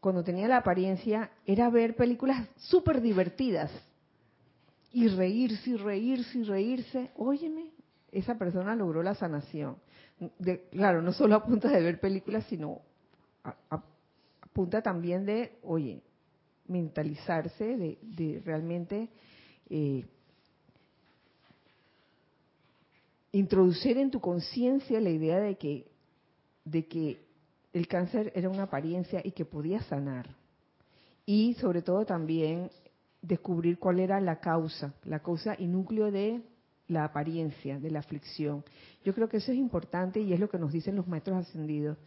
[0.00, 3.70] cuando tenía la apariencia era ver películas súper divertidas
[4.92, 7.10] y reírse y reírse y reírse.
[7.16, 7.70] Óyeme,
[8.12, 9.76] esa persona logró la sanación.
[10.38, 12.80] De- claro, no solo a punta de ver películas, sino
[13.44, 13.82] a- a
[14.52, 16.02] punta también de, oye,
[16.68, 19.08] mentalizarse, de, de realmente
[19.70, 20.04] eh,
[23.32, 25.86] introducir en tu conciencia la idea de que,
[26.64, 27.20] de que
[27.72, 30.34] el cáncer era una apariencia y que podía sanar.
[31.26, 32.70] y sobre todo también
[33.20, 36.40] descubrir cuál era la causa, la causa y núcleo de
[36.86, 38.64] la apariencia, de la aflicción.
[39.04, 41.98] Yo creo que eso es importante y es lo que nos dicen los maestros ascendidos.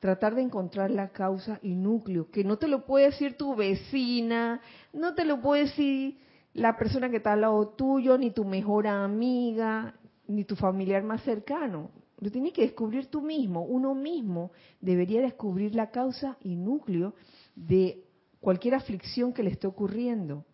[0.00, 4.60] Tratar de encontrar la causa y núcleo, que no te lo puede decir tu vecina,
[4.92, 6.18] no te lo puede decir
[6.54, 9.94] la persona que está al lado tuyo, ni tu mejor amiga,
[10.26, 11.90] ni tu familiar más cercano.
[12.20, 13.62] Lo tienes que descubrir tú mismo.
[13.62, 17.14] Uno mismo debería descubrir la causa y núcleo
[17.54, 18.04] de
[18.40, 20.44] cualquier aflicción que le esté ocurriendo.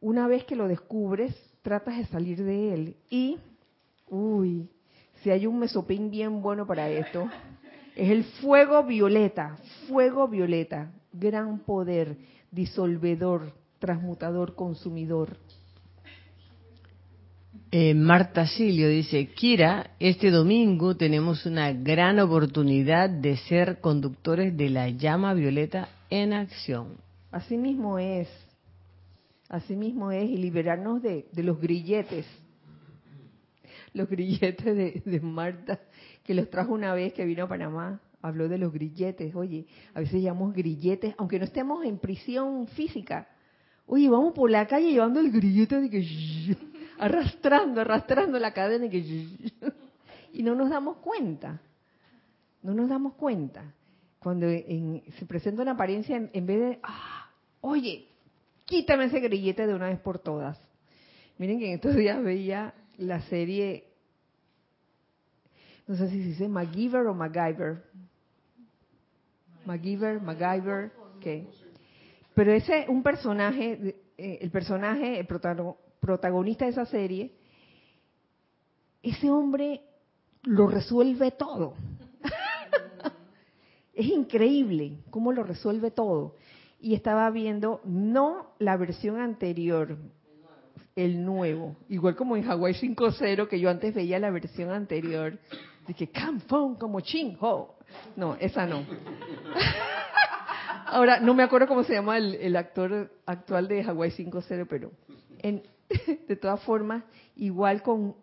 [0.00, 2.96] Una vez que lo descubres, tratas de salir de él.
[3.10, 3.38] Y,
[4.08, 4.68] uy,
[5.22, 7.28] si hay un mesopín bien bueno para esto,
[7.96, 9.56] es el fuego violeta,
[9.88, 12.16] fuego violeta, gran poder,
[12.50, 15.36] disolvedor, transmutador, consumidor.
[17.74, 24.68] Eh, Marta Silio dice, Kira, este domingo tenemos una gran oportunidad de ser conductores de
[24.68, 26.98] la llama violeta en acción.
[27.30, 28.28] Así mismo es,
[29.48, 32.26] así mismo es, y liberarnos de, los grilletes,
[33.94, 35.80] los grilletes de, de, Marta,
[36.24, 40.00] que los trajo una vez que vino a Panamá, habló de los grilletes, oye, a
[40.00, 43.28] veces llamamos grilletes, aunque no estemos en prisión física,
[43.86, 46.56] oye, vamos por la calle llevando el grillete de que
[46.98, 48.86] arrastrando, arrastrando la cadena
[50.32, 51.60] y no nos damos cuenta.
[52.62, 53.74] No nos damos cuenta.
[54.20, 57.28] Cuando se presenta una apariencia, en, vez de, ah,
[57.60, 58.06] oye,
[58.64, 60.60] quítame ese grillete de una vez por todas.
[61.38, 63.91] Miren que en estos días veía la serie,
[65.92, 67.82] no sé si se dice MacGyver o MacGyver.
[69.66, 71.46] MacGyver, MacGyver, ¿qué?
[72.32, 77.34] Pero ese, un personaje, eh, el personaje, el protagonista, protagonista de esa serie,
[79.02, 79.82] ese hombre
[80.44, 81.74] lo resuelve todo.
[83.92, 86.36] es increíble cómo lo resuelve todo.
[86.80, 89.98] Y estaba viendo no la versión anterior,
[90.96, 95.38] el nuevo, igual como en Hawaii 5.0, que yo antes veía la versión anterior,
[95.86, 96.10] dije,
[96.78, 97.76] como Ching Ho.
[98.16, 98.84] No, esa no.
[100.86, 104.92] Ahora, no me acuerdo cómo se llama el, el actor actual de Hawaii 5.0, pero
[105.38, 105.62] en,
[106.28, 107.04] de todas formas,
[107.36, 108.16] igual con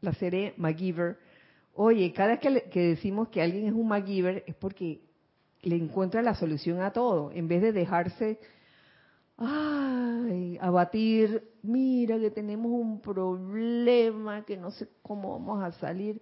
[0.00, 1.18] la serie MacGyver,
[1.74, 5.00] oye, cada vez que, decimos que alguien es un MacGyver es porque
[5.62, 8.38] le encuentra la solución a todo, en vez de dejarse
[9.36, 16.20] ay, abatir, mira que tenemos un problema, que no sé cómo vamos a salir.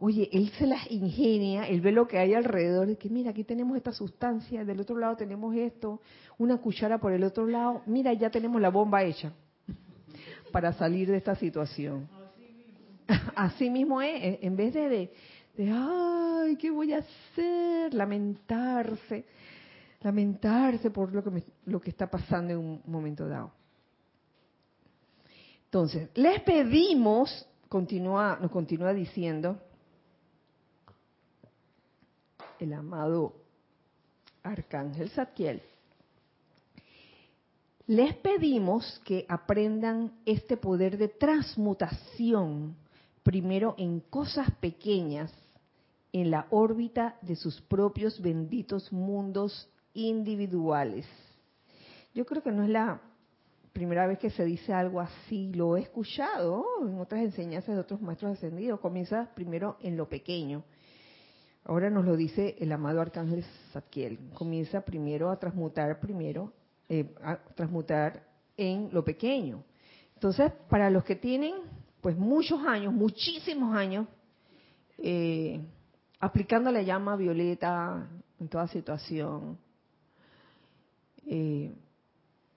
[0.00, 3.76] Oye, él se las ingenia, él ve lo que hay alrededor, que mira, aquí tenemos
[3.76, 6.00] esta sustancia, del otro lado tenemos esto,
[6.38, 9.32] una cuchara por el otro lado, mira, ya tenemos la bomba hecha
[10.52, 12.08] para salir de esta situación.
[13.34, 15.10] Así mismo es, en vez de,
[15.56, 17.92] de, ay, ¿qué voy a hacer?
[17.92, 19.24] Lamentarse,
[20.02, 23.50] lamentarse por lo que, lo que está pasando en un momento dado.
[25.64, 29.60] Entonces, les pedimos, continúa, nos continúa diciendo
[32.58, 33.34] el amado
[34.42, 35.62] Arcángel Zadkiel,
[37.86, 42.76] les pedimos que aprendan este poder de transmutación,
[43.22, 45.32] primero en cosas pequeñas,
[46.12, 51.06] en la órbita de sus propios benditos mundos individuales.
[52.14, 53.00] Yo creo que no es la
[53.72, 58.00] primera vez que se dice algo así, lo he escuchado en otras enseñanzas de otros
[58.00, 58.80] maestros ascendidos.
[58.80, 60.64] Comienza primero en lo pequeño.
[61.68, 64.18] Ahora nos lo dice el amado Arcángel Zadkiel.
[64.32, 66.50] Comienza primero a transmutar primero
[66.88, 67.14] eh,
[67.54, 68.26] transmutar
[68.56, 69.62] en lo pequeño.
[70.14, 71.56] Entonces, para los que tienen
[72.00, 74.06] pues muchos años, muchísimos años,
[74.96, 75.60] eh,
[76.18, 78.08] aplicando la llama violeta
[78.40, 79.58] en toda situación,
[81.26, 81.70] eh,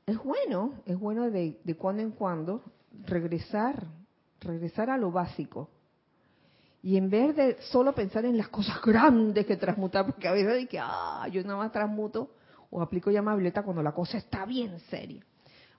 [0.06, 2.64] es bueno, es bueno de, de cuando en cuando
[3.06, 3.88] regresar,
[4.40, 5.68] regresar a lo básico.
[6.84, 10.68] Y en vez de solo pensar en las cosas grandes que transmutar, porque a veces
[10.68, 12.36] que, ah, yo nada más transmuto
[12.70, 15.24] o aplico llama violeta cuando la cosa está bien seria.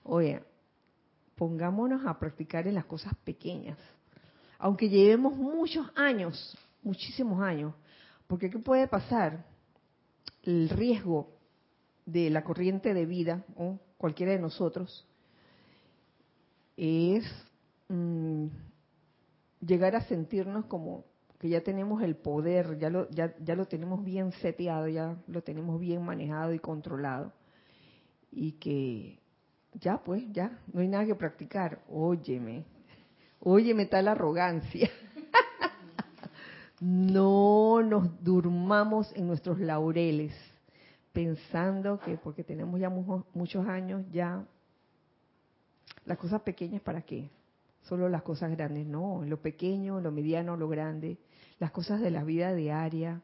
[0.03, 0.41] Oye,
[1.35, 3.77] pongámonos a practicar en las cosas pequeñas.
[4.59, 7.73] Aunque llevemos muchos años, muchísimos años,
[8.27, 9.45] porque ¿qué puede pasar?
[10.43, 11.29] El riesgo
[12.05, 15.05] de la corriente de vida, o cualquiera de nosotros,
[16.77, 17.25] es
[17.89, 18.47] mm,
[19.65, 21.05] llegar a sentirnos como
[21.39, 25.43] que ya tenemos el poder, ya lo, ya, ya lo tenemos bien seteado, ya lo
[25.43, 27.33] tenemos bien manejado y controlado.
[28.31, 29.19] Y que
[29.73, 31.81] ya pues, ya, no hay nada que practicar.
[31.89, 32.65] Óyeme,
[33.41, 34.89] óyeme tal arrogancia.
[36.79, 40.33] no nos durmamos en nuestros laureles.
[41.11, 44.43] pensando que porque tenemos ya muchos años, ya
[46.05, 47.29] las cosas pequeñas para qué,
[47.83, 51.17] solo las cosas grandes, no, lo pequeño, lo mediano, lo grande,
[51.59, 53.21] las cosas de la vida diaria.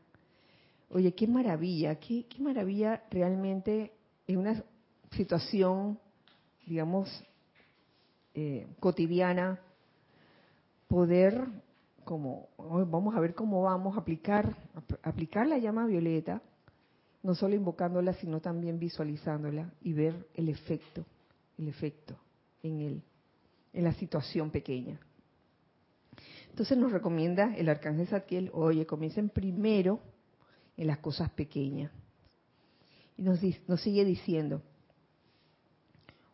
[0.90, 3.94] Oye, qué maravilla, qué, qué maravilla realmente
[4.28, 4.64] en una
[5.12, 6.00] situación,
[6.66, 7.10] digamos,
[8.34, 9.60] eh, cotidiana,
[10.88, 11.46] poder,
[12.04, 14.56] como vamos a ver cómo vamos a aplicar,
[15.04, 16.42] aplicar la llama violeta,
[17.22, 21.06] no solo invocándola, sino también visualizándola y ver el efecto,
[21.58, 22.16] el efecto
[22.64, 23.04] en el,
[23.74, 25.00] en la situación pequeña.
[26.50, 30.00] Entonces nos recomienda el arcángel Satiel, oye, comiencen primero
[30.76, 31.92] en las cosas pequeñas.
[33.18, 34.62] Y nos, nos sigue diciendo,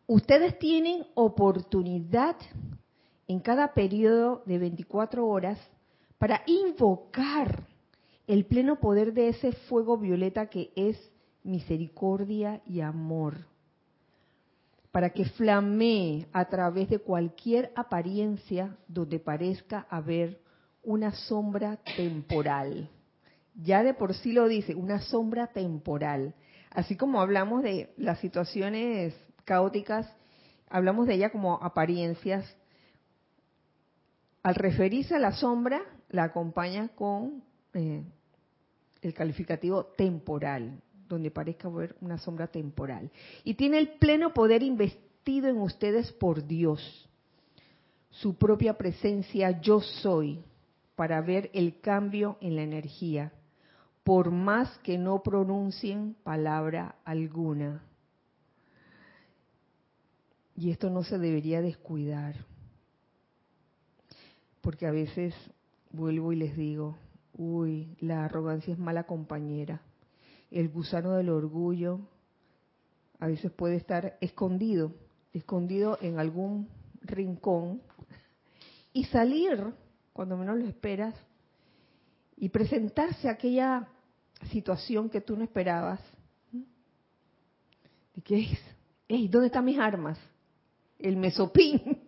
[0.06, 2.36] ustedes tienen oportunidad
[3.28, 5.58] en cada periodo de 24 horas
[6.18, 7.66] para invocar
[8.26, 10.98] el pleno poder de ese fuego violeta que es
[11.42, 13.46] misericordia y amor,
[14.96, 20.40] para que flamee a través de cualquier apariencia donde parezca haber
[20.82, 22.88] una sombra temporal.
[23.56, 26.34] Ya de por sí lo dice, una sombra temporal.
[26.70, 30.10] Así como hablamos de las situaciones caóticas,
[30.70, 32.56] hablamos de ella como apariencias.
[34.42, 37.44] Al referirse a la sombra, la acompaña con
[37.74, 38.02] eh,
[39.02, 43.10] el calificativo temporal, donde parezca haber una sombra temporal.
[43.44, 47.08] Y tiene el pleno poder investido en ustedes por Dios,
[48.10, 50.42] su propia presencia yo soy,
[50.94, 53.32] para ver el cambio en la energía,
[54.02, 57.82] por más que no pronuncien palabra alguna.
[60.56, 62.36] Y esto no se debería descuidar,
[64.62, 65.34] porque a veces
[65.90, 66.96] vuelvo y les digo,
[67.38, 69.82] Uy, la arrogancia es mala compañera.
[70.50, 72.00] El gusano del orgullo
[73.18, 74.92] a veces puede estar escondido,
[75.32, 76.68] escondido en algún
[77.02, 77.82] rincón
[78.92, 79.72] y salir
[80.12, 81.14] cuando menos lo esperas
[82.36, 83.88] y presentarse aquella
[84.50, 86.00] situación que tú no esperabas.
[88.14, 88.58] ¿Y qué
[89.08, 89.30] es?
[89.30, 90.18] ¿Dónde están mis armas?
[90.98, 91.80] El mesopín.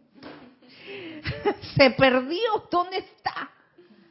[1.76, 2.68] Se perdió.
[2.70, 3.51] ¿Dónde está?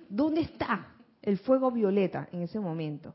[0.09, 0.93] ¿Dónde está?
[1.28, 3.13] el fuego violeta en ese momento,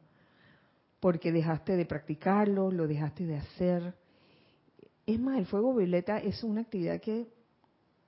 [1.02, 3.92] porque dejaste de practicarlo, lo dejaste de hacer.
[5.04, 7.26] Es más, el fuego violeta es una actividad que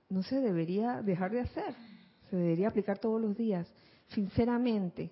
[0.07, 1.75] no se debería dejar de hacer,
[2.29, 3.67] se debería aplicar todos los días,
[4.07, 5.11] sinceramente.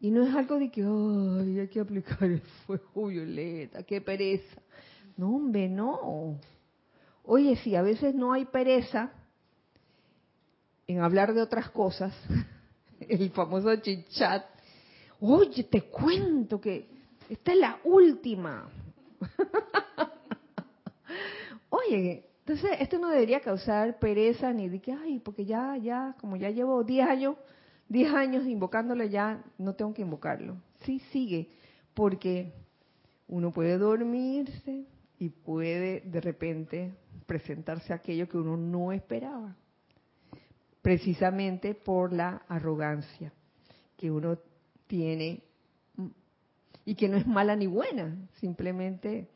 [0.00, 4.60] Y no es algo de que, ay, hay que aplicar el fuego violeta, qué pereza.
[5.16, 6.40] No, hombre, no.
[7.22, 9.12] Oye, si a veces no hay pereza
[10.88, 12.12] en hablar de otras cosas,
[12.98, 14.44] el famoso chichat.
[15.20, 16.95] Oye, te cuento que
[17.28, 18.68] esta es la última.
[21.70, 26.36] Oye, entonces esto no debería causar pereza ni de que, ay, porque ya, ya, como
[26.36, 27.36] ya llevo 10 años,
[27.88, 30.56] 10 años invocándolo ya, no tengo que invocarlo.
[30.84, 31.50] Sí, sigue,
[31.94, 32.52] porque
[33.28, 34.86] uno puede dormirse
[35.18, 36.94] y puede de repente
[37.26, 39.56] presentarse aquello que uno no esperaba
[40.82, 43.32] precisamente por la arrogancia
[43.96, 44.38] que uno
[44.86, 45.42] tiene
[46.86, 49.28] y que no es mala ni buena, simplemente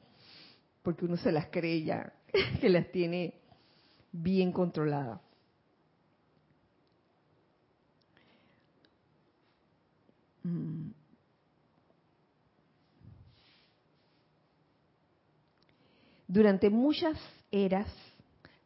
[0.83, 2.13] porque uno se las cree ya,
[2.61, 3.35] que las tiene
[4.13, 5.21] bien controladas.
[10.45, 10.93] Mm.
[16.29, 17.19] Durante muchas
[17.51, 17.89] eras,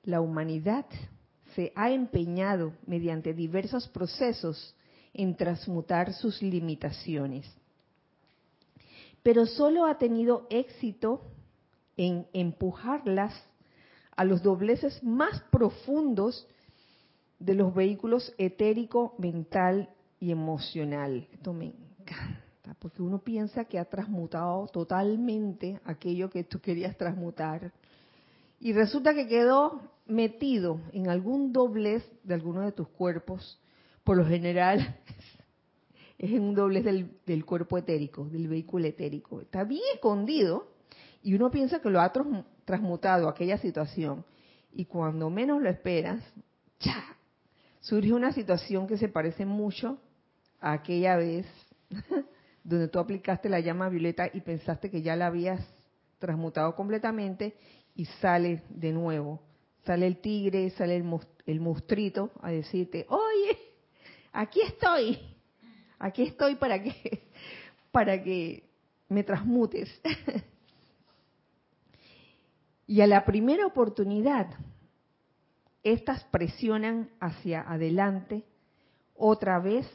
[0.02, 0.84] la humanidad
[1.54, 4.76] se ha empeñado mediante diversos procesos
[5.14, 7.50] en transmutar sus limitaciones,
[9.24, 11.22] pero solo ha tenido éxito
[11.96, 13.34] en empujarlas
[14.14, 16.46] a los dobleces más profundos
[17.38, 19.88] de los vehículos etérico, mental
[20.20, 21.26] y emocional.
[21.32, 27.72] Esto me encanta, porque uno piensa que ha transmutado totalmente aquello que tú querías transmutar
[28.60, 33.58] y resulta que quedó metido en algún doblez de alguno de tus cuerpos,
[34.04, 34.98] por lo general
[36.18, 39.40] es en un doblez del, cuerpo etérico, del vehículo etérico.
[39.40, 40.68] Está bien escondido
[41.22, 42.12] y uno piensa que lo ha
[42.64, 44.24] transmutado aquella situación.
[44.72, 46.22] Y cuando menos lo esperas,
[46.78, 47.16] ¡cha!
[47.80, 49.98] surge una situación que se parece mucho
[50.60, 51.46] a aquella vez
[52.64, 55.60] donde tú aplicaste la llama violeta y pensaste que ya la habías
[56.18, 57.54] transmutado completamente
[57.94, 59.42] y sale de nuevo.
[59.84, 61.04] Sale el tigre, sale el,
[61.44, 63.58] el monstruito a decirte, oye,
[64.32, 65.18] aquí estoy,
[66.04, 67.22] aquí estoy para que,
[67.90, 68.62] para que
[69.08, 69.88] me transmutes.
[72.86, 74.48] y a la primera oportunidad,
[75.82, 78.44] estas presionan hacia adelante
[79.16, 79.86] otra vez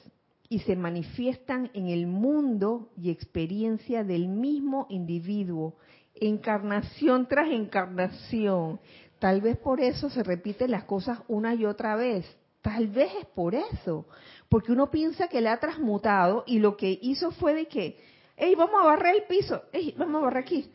[0.49, 5.76] y se manifiestan en el mundo y experiencia del mismo individuo,
[6.16, 8.80] encarnación tras encarnación.
[9.20, 12.26] Tal vez por eso se repiten las cosas una y otra vez.
[12.62, 14.05] Tal vez es por eso,
[14.50, 17.97] porque uno piensa que le ha transmutado y lo que hizo fue de que,
[18.36, 20.72] hey, vamos a barrer el piso, hey, vamos a barrer aquí,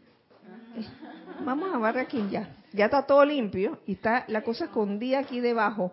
[1.45, 5.41] vamos a barrer aquí ya, ya está todo limpio y está la cosa escondida aquí
[5.41, 5.93] debajo.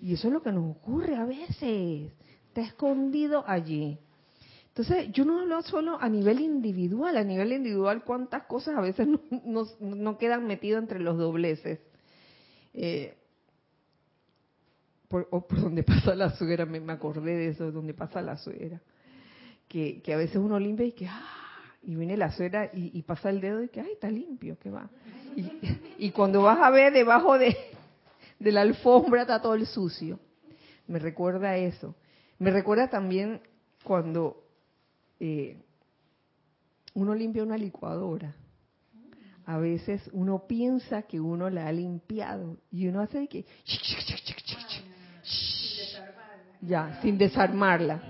[0.00, 2.12] Y eso es lo que nos ocurre a veces,
[2.48, 3.98] está escondido allí.
[4.68, 9.08] Entonces, yo no hablo solo a nivel individual, a nivel individual cuántas cosas a veces
[9.44, 11.80] no, quedan metidas entre los dobleces.
[12.72, 13.16] Eh,
[15.10, 18.80] por, o por donde pasa la suegra, me, acordé de eso, donde pasa la suegra.
[19.68, 23.30] Que, que a veces uno limpia y que, ah, y viene la suegra y, pasa
[23.30, 24.88] el dedo y que, ay, está limpio, que va.
[25.36, 25.50] Y,
[26.06, 27.56] y cuando vas a ver debajo de,
[28.38, 30.20] de la alfombra está todo el sucio.
[30.86, 31.94] Me recuerda eso.
[32.38, 33.40] Me recuerda también
[33.84, 34.44] cuando
[35.18, 35.56] eh,
[36.94, 38.34] uno limpia una licuadora.
[39.46, 43.44] A veces uno piensa que uno la ha limpiado y uno hace que
[46.60, 48.00] ya, sin desarmarla.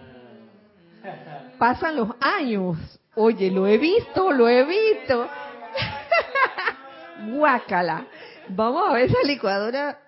[1.59, 2.77] Pasan los años.
[3.15, 5.29] Oye, lo he visto, lo he visto.
[7.33, 8.07] Guácala.
[8.49, 9.99] Vamos a ver esa licuadora.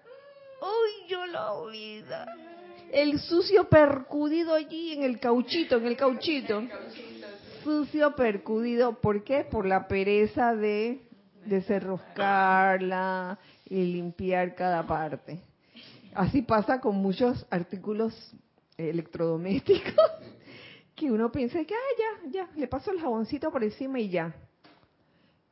[0.61, 2.27] Uy, yo la vida
[2.93, 6.63] el sucio percudido allí en el cauchito, en el cauchito.
[7.65, 9.45] Sucio percudido, ¿por qué?
[9.45, 11.01] Por la pereza de
[11.47, 15.41] desenroscarla y limpiar cada parte.
[16.15, 18.15] Así pasa con muchos artículos
[18.77, 19.95] electrodomésticos
[20.95, 24.35] que uno piensa que, ah, ya, ya, le paso el jaboncito por encima y ya.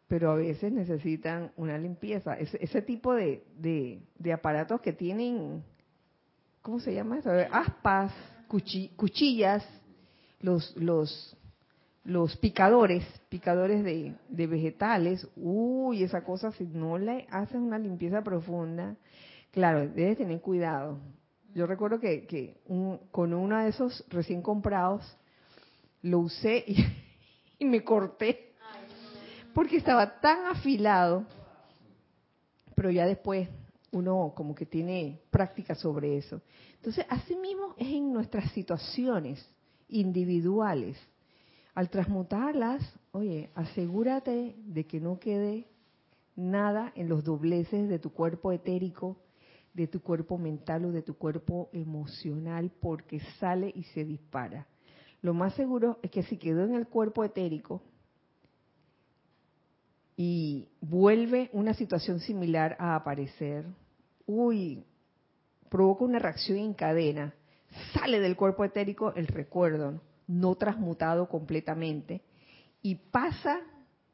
[0.09, 2.35] Pero a veces necesitan una limpieza.
[2.35, 3.43] Ese, tipo de,
[4.19, 5.63] de aparatos que tienen
[6.63, 7.31] ¿cómo se llama eso?
[7.51, 8.13] Aspas,
[8.49, 9.65] cuchillas,
[10.41, 11.37] los, los,
[12.05, 18.23] los picadores, picadores de, de, vegetales, uy, esa cosa, si no le haces una limpieza
[18.23, 18.97] profunda,
[19.51, 20.99] claro, debes tener cuidado.
[21.55, 22.61] Yo recuerdo que, que
[23.11, 25.05] con uno de esos recién comprados,
[26.03, 26.85] lo usé y,
[27.59, 28.53] y me corté,
[29.53, 31.27] porque estaba tan afilado,
[32.75, 33.49] pero ya después
[33.93, 36.41] uno como que tiene práctica sobre eso.
[36.77, 39.45] Entonces, así mismo es en nuestras situaciones
[39.89, 40.97] individuales.
[41.75, 42.83] Al transmutarlas,
[43.13, 45.67] oye, asegúrate de que no quede
[46.37, 49.17] nada en los dobleces de tu cuerpo etérico,
[49.75, 54.67] de tu cuerpo mental o de tu cuerpo emocional, porque sale y se dispara.
[55.23, 57.83] Lo más seguro es que si quedó en el cuerpo etérico,
[60.23, 63.65] y vuelve una situación similar a aparecer,
[64.27, 64.85] uy,
[65.71, 67.33] provoca una reacción en cadena,
[67.95, 72.21] sale del cuerpo etérico el recuerdo, no transmutado completamente,
[72.83, 73.61] y pasa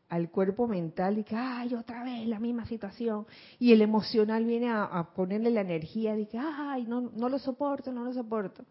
[0.09, 3.27] al cuerpo mental y que, ay, otra vez la misma situación.
[3.59, 7.93] Y el emocional viene a, ponerle la energía de que, ay, no, no lo soporto,
[7.93, 8.65] no lo soporto.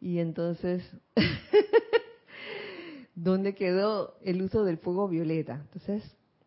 [0.00, 0.82] Y entonces,
[3.14, 5.54] ¿dónde quedó el uso del fuego violeta?
[5.54, 6.02] Entonces,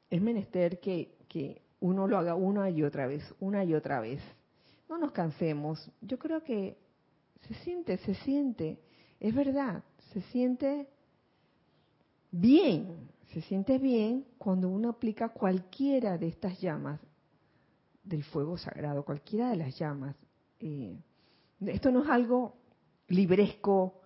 [0.09, 4.21] es menester que, que uno lo haga una y otra vez, una y otra vez.
[4.89, 5.89] No nos cansemos.
[6.01, 6.77] Yo creo que
[7.47, 8.79] se siente, se siente,
[9.19, 10.87] es verdad, se siente
[12.31, 16.99] bien, se siente bien cuando uno aplica cualquiera de estas llamas
[18.03, 20.15] del fuego sagrado, cualquiera de las llamas.
[20.59, 20.97] Eh,
[21.61, 22.55] esto no es algo
[23.07, 24.01] libresco,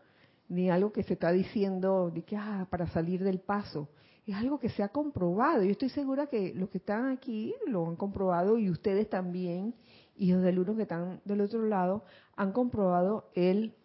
[0.48, 3.90] ni algo que se está diciendo de que ah, para salir del paso
[4.28, 5.64] es algo que se ha comprobado.
[5.64, 9.76] Yo estoy segura que los que están aquí lo han comprobado y ustedes también,
[10.18, 12.04] hijos del uno que están del otro lado,
[12.36, 13.76] han comprobado el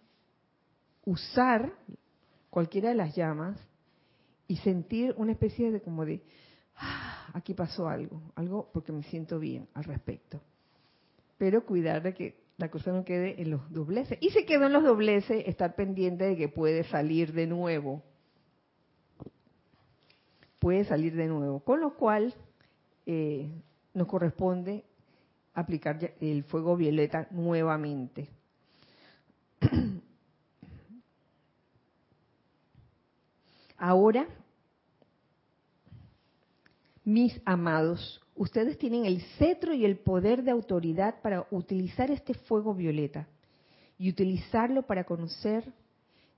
[1.04, 1.72] usar
[2.50, 3.58] cualquiera de las llamas
[4.50, 6.22] y sentir una especie de como de,
[6.76, 10.40] ah, aquí pasó algo, algo porque me siento bien al respecto.
[11.38, 14.18] Pero cuidar de que la cosa no quede en los dobleces.
[14.20, 18.02] Y si quedó en los dobleces, estar pendiente de que puede salir de nuevo
[20.60, 21.60] puede salir de nuevo.
[21.60, 22.32] Con lo cual,
[23.06, 23.50] eh,
[23.94, 24.84] nos corresponde
[25.54, 28.28] aplicar el fuego violeta nuevamente.
[33.78, 34.28] Ahora,
[37.04, 42.74] mis amados, ustedes tienen el cetro y el poder de autoridad para utilizar este fuego
[42.74, 43.26] violeta
[43.98, 45.64] y utilizarlo para conocer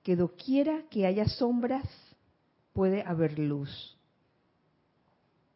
[0.02, 1.88] que doquiera que haya sombras
[2.72, 3.96] puede haber luz.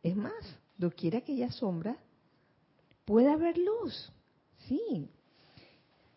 [0.03, 0.33] Es más,
[0.79, 1.97] doquiera que haya sombra,
[3.05, 4.13] puede haber luz.
[4.69, 5.09] Sí.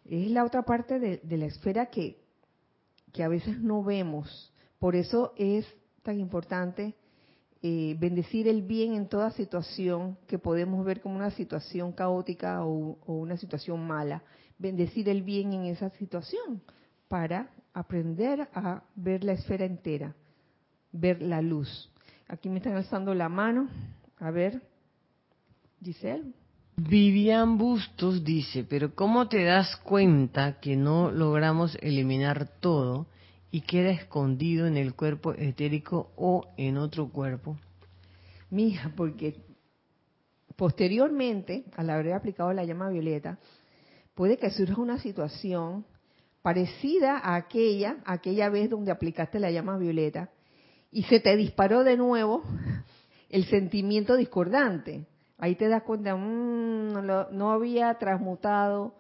[0.06, 2.20] Es la otra parte de, la esfera que,
[3.14, 4.52] que, a veces no vemos.
[4.80, 5.66] Por eso es
[6.04, 6.96] tan importante
[7.62, 12.98] eh, bendecir el bien en toda situación que podemos ver como una situación caótica o,
[13.06, 14.24] una situación mala.
[14.58, 16.62] Bendecir el bien en esa situación
[17.10, 20.16] para aprender a ver la esfera entera,
[20.94, 21.90] ver la luz.
[22.30, 23.68] Aquí me están alzando la mano.
[24.20, 24.62] A ver,
[25.84, 26.32] Giselle.
[26.78, 33.08] Vivian Bustos dice, pero ¿cómo te das cuenta que no logramos eliminar todo
[33.52, 37.58] y queda escondido en el cuerpo etérico o en otro cuerpo?
[38.50, 39.36] Mija, porque
[40.56, 43.40] posteriormente, al haber aplicado la llama violeta,
[44.14, 45.86] puede que surja una situación
[46.42, 50.30] parecida a aquella, aquella vez donde aplicaste la llama violeta,
[50.92, 52.44] y se te disparó de nuevo
[53.30, 55.06] el sentimiento discordante.
[55.38, 58.96] Ahí te das cuenta, mmm, no, había transmutado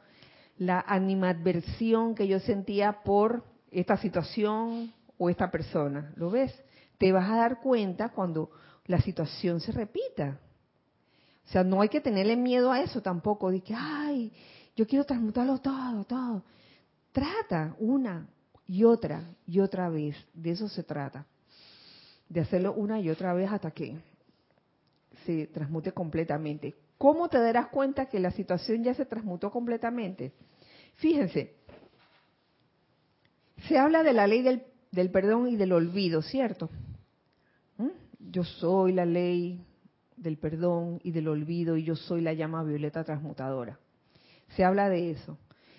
[0.57, 6.13] la animadversión que yo sentía por esta situación o esta persona.
[6.15, 6.53] ¿Lo ves?
[6.97, 8.51] Te vas a dar cuenta cuando
[8.85, 10.39] la situación se repita.
[11.45, 14.31] O sea, no hay que tenerle miedo a eso tampoco, de que, ay,
[14.75, 16.43] yo quiero transmutarlo todo, todo.
[17.11, 18.27] Trata una
[18.65, 21.25] y otra y otra vez, de eso se trata,
[22.27, 23.97] de hacerlo una y otra vez hasta que
[25.25, 26.75] se transmute completamente.
[26.97, 30.33] ¿Cómo te darás cuenta que la situación ya se transmutó completamente?
[30.95, 31.55] Fíjense,
[33.67, 34.41] se habla de la ley
[34.91, 36.69] del, perdón y del olvido, ¿cierto?
[37.77, 37.89] ¿Mm?
[38.31, 39.63] Yo soy la ley
[40.15, 43.79] del perdón y del olvido y yo soy la llama violeta transmutadora.
[44.55, 45.37] Se habla de eso.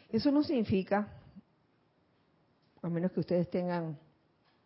[0.09, 1.09] Eso no significa,
[2.83, 3.99] a menos que ustedes tengan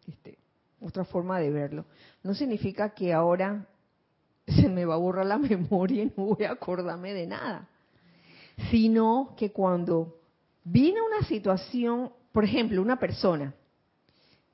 [0.06, 0.38] este,
[0.80, 1.84] otra forma de verlo,
[2.22, 3.66] no significa que ahora
[4.46, 7.68] se me va a borrar la memoria y no voy a acordarme de nada.
[8.70, 10.20] Sino que cuando
[10.62, 13.54] viene una situación, por ejemplo, una persona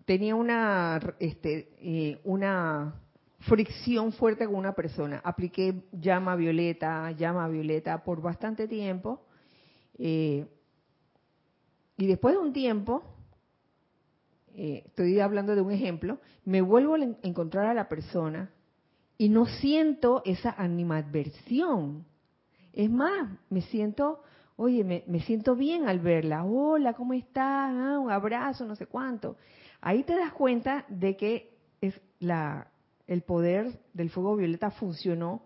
[0.05, 2.95] tenía una, este, eh, una
[3.39, 9.25] fricción fuerte con una persona, apliqué llama violeta, llama violeta por bastante tiempo,
[9.97, 10.47] eh,
[11.97, 13.03] y después de un tiempo,
[14.55, 18.51] eh, estoy hablando de un ejemplo, me vuelvo a encontrar a la persona
[19.17, 22.05] y no siento esa animadversión.
[22.75, 24.23] Es más, me siento,
[24.61, 26.45] oye, me, siento bien al verla.
[26.45, 27.73] Hola, ¿cómo estás?
[27.75, 29.37] Ah, un abrazo, no sé cuánto.
[29.81, 35.43] Ahí te das cuenta de que el poder del fuego violeta funcionó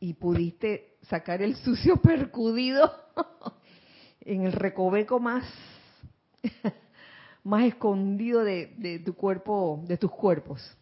[0.00, 2.90] y pudiste sacar el sucio percudido
[4.22, 5.44] en el recoveco más,
[7.44, 10.76] más escondido de, de tu cuerpo, de tus cuerpos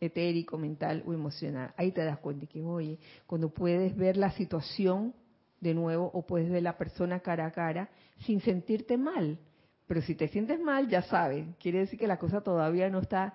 [0.00, 1.72] etérico, mental o emocional.
[1.76, 5.12] Ahí te das cuenta que, oye, cuando puedes ver la situación
[5.60, 7.88] de nuevo o puedes ver la persona cara a cara
[8.20, 9.38] sin sentirte mal.
[9.86, 13.34] Pero si te sientes mal, ya sabes, quiere decir que la cosa todavía no está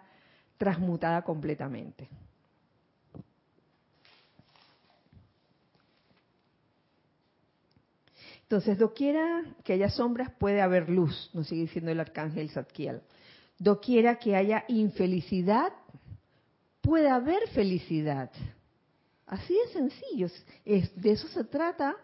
[0.58, 2.10] transmutada completamente.
[8.44, 13.02] Entonces, doquiera que haya sombras, puede haber luz, nos sigue diciendo el arcángel Zadkiel.
[13.58, 15.74] Doquiera que haya infelicidad,
[16.82, 18.32] puede haber felicidad.
[19.26, 20.28] Así de sencillo.
[20.64, 21.96] de eso se trata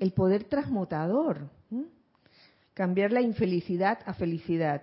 [0.00, 1.48] el poder transmutador.
[2.74, 4.82] Cambiar la infelicidad a felicidad,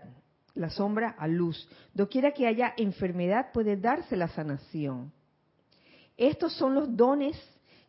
[0.53, 1.67] la sombra a luz.
[1.93, 5.11] Doquiera que haya enfermedad puede darse la sanación.
[6.15, 7.35] Estos son los dones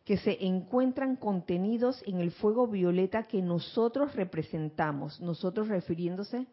[0.03, 6.47] que se encuentran contenidos en el fuego violeta que nosotros representamos, nosotros refiriéndose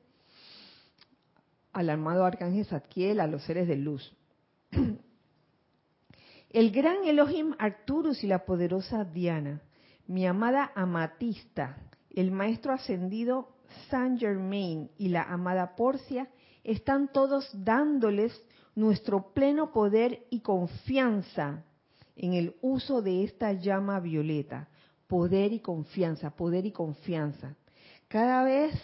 [1.72, 4.14] al amado arcángel Zadkiel, a los seres de luz.
[6.50, 9.60] El gran Elohim Arturus y la poderosa Diana,
[10.06, 11.76] mi amada amatista,
[12.10, 13.48] el maestro ascendido
[13.90, 16.28] Saint Germain y la amada Porcia
[16.64, 18.32] están todos dándoles
[18.74, 21.64] nuestro pleno poder y confianza
[22.14, 24.68] en el uso de esta llama violeta.
[25.06, 27.54] Poder y confianza, poder y confianza.
[28.08, 28.74] Cada vez,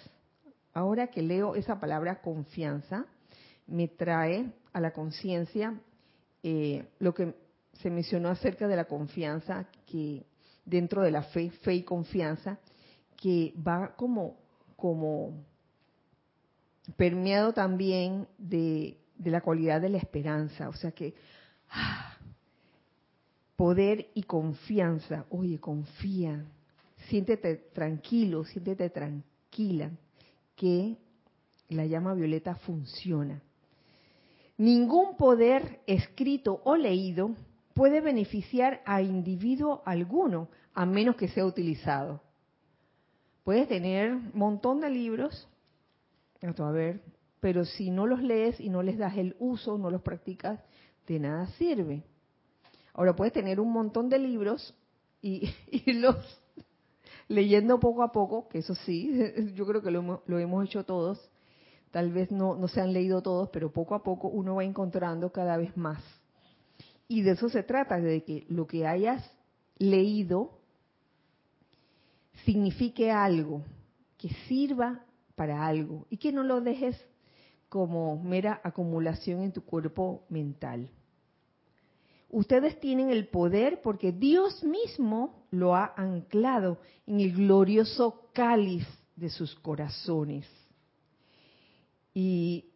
[0.73, 3.07] ahora que leo esa palabra confianza,
[3.67, 5.81] me trae a la conciencia
[6.43, 7.35] eh, lo que
[7.81, 10.25] se mencionó acerca de la confianza que
[10.65, 12.59] dentro de la fe, fe y confianza,
[13.17, 14.37] que va como,
[14.77, 15.45] como
[16.97, 20.69] permeado también de, la cualidad de la esperanza.
[20.69, 21.15] O sea que
[21.71, 22.17] ah,
[23.57, 26.45] poder y confianza, oye, confía,
[27.09, 29.91] siéntete tranquilo, siéntete tranquila,
[30.57, 30.97] que
[31.69, 33.41] la llama violeta funciona.
[34.59, 37.35] Ningún poder escrito o leído
[37.75, 42.21] puede beneficiar a individuo alguno a menos que sea utilizado.
[43.45, 45.49] Puedes tener un montón de libros,
[46.73, 47.03] ver,
[47.41, 50.61] pero si no los lees y no les das el uso, no los practicas,
[51.07, 52.05] de nada sirve.
[52.95, 54.75] Ahora puedes tener un montón de libros
[55.21, 55.53] y
[55.93, 56.17] los
[57.29, 59.13] leyendo poco a poco, que eso sí,
[59.55, 61.31] yo creo que lo, lo hemos hecho todos,
[61.91, 65.33] tal vez no, no se han leído todos, pero poco a poco uno va encontrando
[65.33, 66.03] cada vez más.
[67.09, 69.23] Y de eso se trata, de que lo que hayas
[69.79, 70.59] leído
[72.45, 73.65] signifique algo,
[74.17, 76.97] que sirva para algo y que no lo dejes
[77.69, 80.91] como mera acumulación en tu cuerpo mental.
[82.31, 88.87] Ustedes tienen el poder porque Dios mismo lo ha anclado en el glorioso cáliz
[89.17, 90.47] de sus corazones.
[92.15, 92.72] Y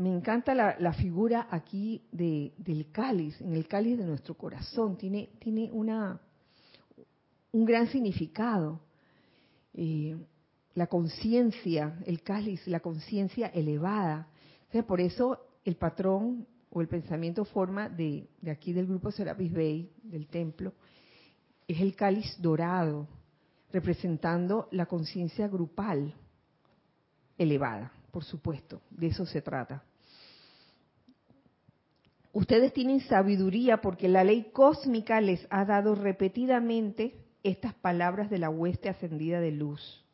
[0.00, 4.96] me encanta la, figura aquí del cáliz, en el cáliz de nuestro corazón.
[4.96, 6.18] Tiene, tiene una,
[7.52, 8.80] un gran significado.
[9.74, 10.16] Eh,
[10.74, 14.26] la conciencia, el cáliz, la conciencia elevada.
[14.86, 20.28] por eso el patrón o el pensamiento forma de, aquí del grupo Serapis Bay, del
[20.28, 20.72] templo,
[21.68, 23.06] es el cáliz dorado,
[23.70, 26.14] representando la conciencia grupal
[27.36, 29.84] elevada, por supuesto, de eso se trata.
[32.32, 38.50] Ustedes tienen sabiduría porque la ley cósmica les ha dado repetidamente estas palabras de la
[38.50, 40.04] hueste ascendida de luz.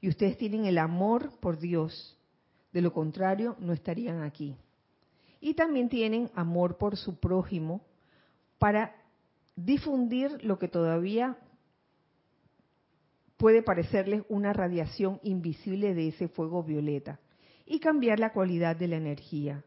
[0.00, 2.16] Y ustedes tienen el amor por Dios.
[2.72, 4.56] De lo contrario, no estarían aquí
[5.40, 7.80] y también tienen amor por su prójimo
[8.58, 8.94] para
[9.56, 11.38] difundir lo que todavía
[13.38, 17.20] puede parecerles una radiación invisible de ese fuego violeta
[17.64, 19.64] y cambiar la cualidad de la energía.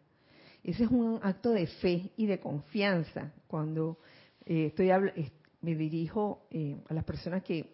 [0.64, 3.98] Ese es un acto de fe y de confianza cuando
[4.46, 4.92] eh, estoy
[5.62, 7.70] me dirijo eh, a las personas que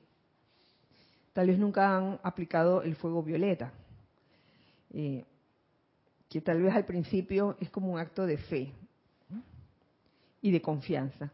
[1.33, 3.71] tal vez nunca han aplicado el fuego violeta.
[4.91, 5.23] Eh,
[6.29, 8.71] que tal vez al principio es como un acto de fe
[10.41, 11.31] y de confianza.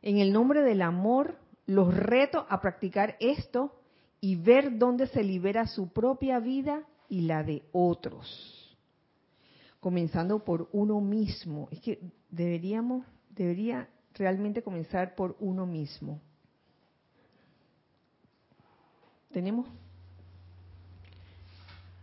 [0.00, 1.36] En el nombre del amor,
[1.66, 3.74] los reto a practicar esto
[4.20, 8.57] y ver dónde se libera su propia vida y la de otros.
[9.80, 11.68] Comenzando por uno mismo.
[11.70, 12.00] Es que
[12.30, 16.20] deberíamos, debería realmente comenzar por uno mismo.
[19.32, 19.68] ¿Tenemos?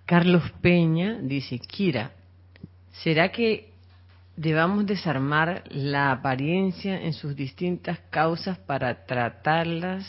[0.05, 2.11] Carlos Peña dice, Kira,
[3.03, 3.73] ¿Será que
[4.37, 10.05] debamos desarmar la apariencia en sus distintas causas para tratarlas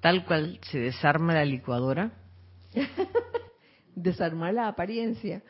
[0.00, 2.12] tal cual se desarma la licuadora?
[3.94, 5.42] desarmar la apariencia.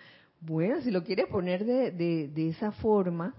[0.47, 1.90] Bueno, si lo quieres poner de,
[2.28, 3.34] de, esa forma,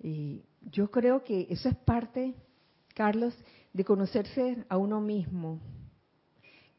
[0.00, 2.34] eh, yo creo que eso es parte,
[2.92, 3.32] Carlos,
[3.72, 5.60] de conocerse a uno mismo,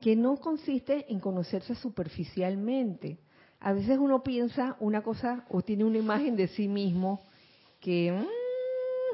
[0.02, 3.18] que no consiste en conocerse superficialmente,
[3.62, 7.22] a veces uno piensa una cosa o tiene una imagen de sí mismo
[7.80, 8.12] que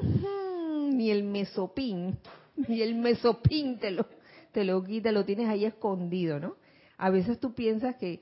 [0.02, 2.18] mm, ni el mesopín,
[2.66, 4.06] ni el mesopín te lo,
[4.50, 6.56] te lo quita, lo tienes ahí escondido, ¿no?
[6.98, 8.20] A veces tú piensas que,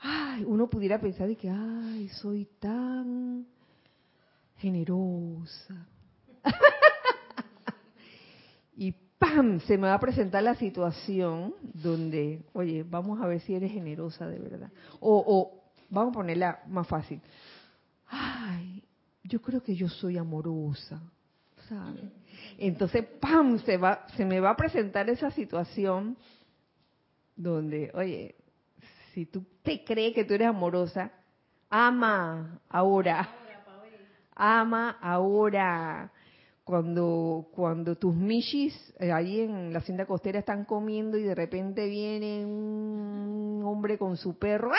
[0.00, 3.46] ay, uno pudiera pensar de que, ay, soy tan
[4.56, 5.86] generosa.
[8.76, 9.60] y ¡pam!
[9.60, 14.26] Se me va a presentar la situación donde, oye, vamos a ver si eres generosa
[14.26, 14.70] de verdad.
[15.00, 17.20] O, o vamos a ponerla más fácil.
[18.06, 18.82] Ay,
[19.24, 21.00] yo creo que yo soy amorosa,
[21.68, 22.04] ¿sabes?
[22.56, 23.58] Entonces, ¡pam!
[23.60, 26.16] Se, va, se me va a presentar esa situación
[27.36, 28.36] donde, oye,
[29.18, 31.10] si tú te crees que tú eres amorosa,
[31.68, 33.28] ama ahora.
[34.32, 36.12] Ama ahora
[36.62, 41.88] cuando, cuando tus mishis eh, ahí en la hacienda costera están comiendo y de repente
[41.88, 44.70] viene un hombre con su perro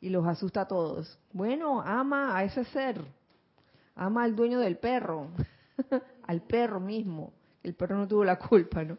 [0.00, 1.20] y los asusta a todos.
[1.32, 3.00] Bueno, ama a ese ser,
[3.94, 5.28] ama al dueño del perro,
[6.26, 7.32] al perro mismo.
[7.62, 8.98] El perro no tuvo la culpa, ¿no?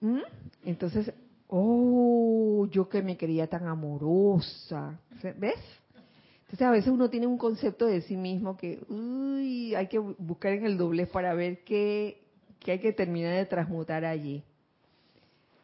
[0.00, 0.20] ¿Mm?
[0.62, 1.12] Entonces,
[1.50, 5.00] oh, yo que me creía tan amorosa,
[5.36, 5.58] ¿ves?
[6.42, 10.52] Entonces a veces uno tiene un concepto de sí mismo que uy, hay que buscar
[10.52, 12.22] en el doblez para ver qué,
[12.66, 14.44] hay que terminar de transmutar allí.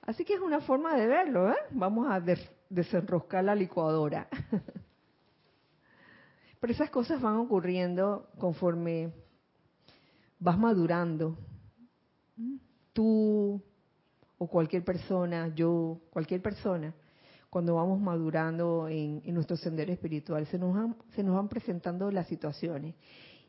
[0.02, 1.56] Así que es una forma de verlo, ¿eh?
[1.70, 2.22] Vamos a
[2.68, 4.28] desenroscar la licuadora.
[6.60, 9.12] Pero esas cosas van ocurriendo conforme
[10.38, 11.36] vas madurando.
[12.92, 13.60] Tú
[14.38, 16.94] o cualquier persona, yo, cualquier persona,
[17.50, 20.46] cuando vamos madurando en, nuestro sendero espiritual.
[20.46, 22.94] Se nos, van, se nos van presentando las situaciones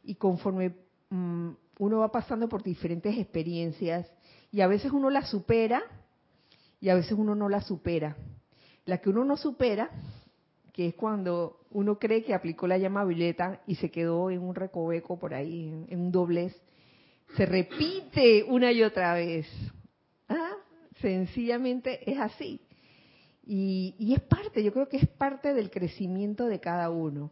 [0.04, 0.76] y conforme
[1.10, 4.08] mm, uno va pasando por diferentes experiencias
[4.52, 5.84] y a veces uno las supera
[6.80, 8.16] y a veces uno no las supera.
[8.86, 9.92] La que uno no supera,
[10.72, 14.56] que es cuando uno cree que aplicó la llama violeta y se quedó en un
[14.56, 16.56] recoveco por ahí, en, un doblez,
[17.36, 19.48] se repite una y otra vez.
[21.02, 22.62] Sencillamente es así.
[23.46, 27.32] Y, es parte, yo creo que es parte del crecimiento de cada uno.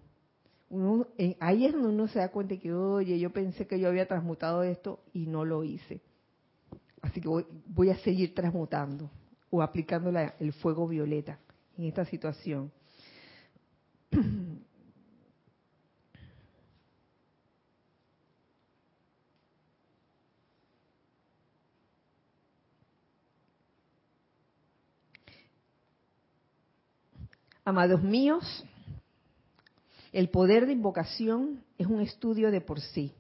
[1.18, 4.08] Eh, ahí es donde uno se da cuenta que, oye, yo pensé que yo había
[4.08, 6.02] transmutado esto y no lo hice.
[7.02, 7.30] Así que
[7.68, 9.12] voy, a seguir transmutando
[9.50, 11.40] o aplicando el fuego violeta
[11.78, 12.72] en esta situación.
[27.68, 28.64] Amados míos,
[30.14, 33.12] el poder de invocación es un estudio de por sí.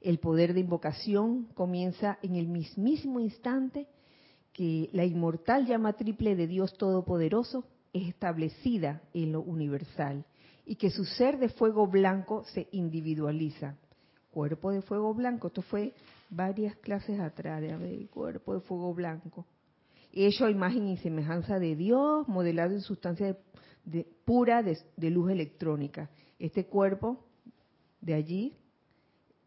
[0.00, 3.88] El poder de invocación comienza en el mismísimo instante
[4.52, 10.24] que la inmortal llama triple de Dios Todopoderoso es establecida en lo universal
[10.64, 13.74] y que su ser de fuego blanco se individualiza.
[14.30, 15.94] Cuerpo de fuego blanco, esto fue
[16.28, 19.44] varias clases atrás, de cuerpo de fuego blanco.
[20.12, 23.36] Hecho a imagen y semejanza de Dios, modelado en sustancia
[24.24, 26.10] pura de, luz electrónica.
[26.38, 27.24] Este cuerpo
[28.00, 28.56] de allí,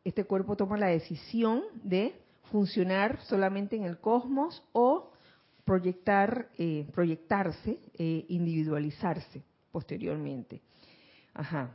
[0.04, 2.14] este cuerpo toma la decisión de
[2.52, 5.12] funcionar solamente en el cosmos o
[5.66, 10.62] proyectar, eh, proyectarse, eh, individualizarse posteriormente.
[11.34, 11.72] Ajá.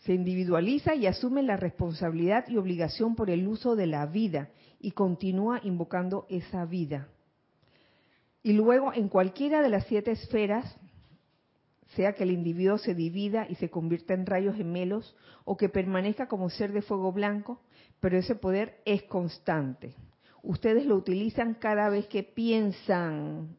[0.00, 4.92] Se individualiza y asume la responsabilidad y obligación por el uso de la vida y
[4.92, 7.08] continúa invocando esa vida.
[8.42, 10.76] Y luego en cualquiera de las siete esferas,
[11.96, 16.28] sea que el individuo se divida y se convierta en rayos gemelos o que permanezca
[16.28, 17.60] como ser de fuego blanco,
[18.00, 19.94] pero ese poder es constante.
[20.42, 23.56] Ustedes lo utilizan cada vez que piensan,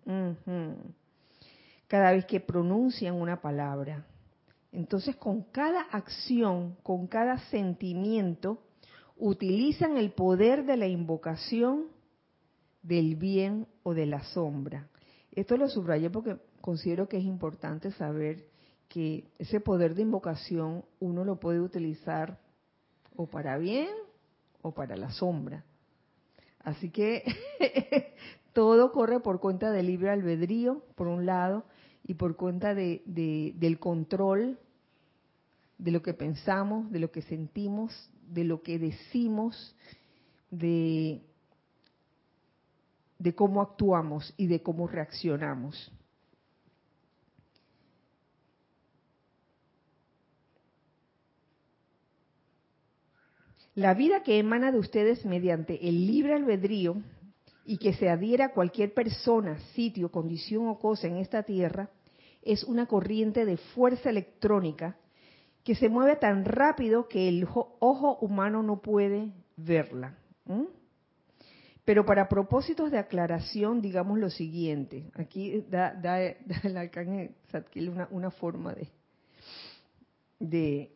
[1.88, 4.06] cada vez que pronuncian una palabra.
[4.72, 8.60] Entonces, con cada acción, con cada sentimiento,
[9.18, 11.88] utilizan el poder de la invocación
[12.82, 14.88] del bien o de la sombra.
[15.32, 18.46] Esto lo subrayé porque considero que es importante saber
[18.88, 22.40] que ese poder de invocación uno lo puede utilizar
[23.16, 23.90] o para bien
[24.62, 25.64] o para la sombra.
[26.60, 27.24] Así que
[28.54, 31.66] todo corre por cuenta del libre albedrío, por un lado,
[32.10, 34.58] y por cuenta de, del control
[35.78, 39.76] de lo que pensamos, de lo que sentimos, de lo que decimos,
[40.50, 41.22] de
[43.20, 45.92] de cómo actuamos y de cómo reaccionamos.
[53.76, 57.04] La vida que emana de ustedes mediante el libre albedrío
[57.66, 61.90] y que se adhiera a cualquier persona, sitio, condición o cosa en esta tierra
[62.42, 64.98] es una corriente de fuerza electrónica
[65.64, 70.16] que se mueve tan rápido que el ojo humano no puede verla.
[71.86, 75.10] Pero para propósitos de aclaración, digamos lo siguiente.
[75.16, 77.36] Aquí da, da, el arcángel
[77.90, 78.88] una, una forma de,
[80.40, 80.92] de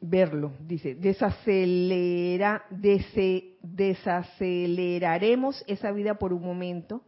[0.00, 0.52] verlo.
[0.60, 7.02] Dice, desacelera, desaceleraremos esa vida por un momento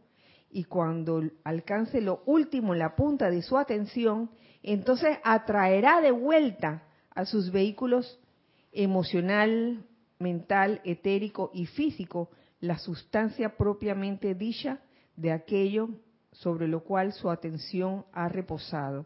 [0.49, 4.31] y cuando alcance lo último en la punta de su atención,
[4.63, 8.19] entonces atraerá de vuelta a sus vehículos
[8.71, 9.83] emocional,
[10.19, 12.29] mental, etérico y físico
[12.59, 14.79] la sustancia propiamente dicha
[15.15, 15.89] de aquello
[16.31, 19.05] sobre lo cual su atención ha reposado.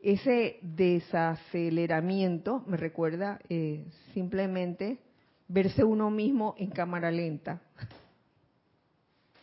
[0.00, 4.98] Ese desaceleramiento me recuerda eh, simplemente
[5.48, 7.62] verse uno mismo en cámara lenta,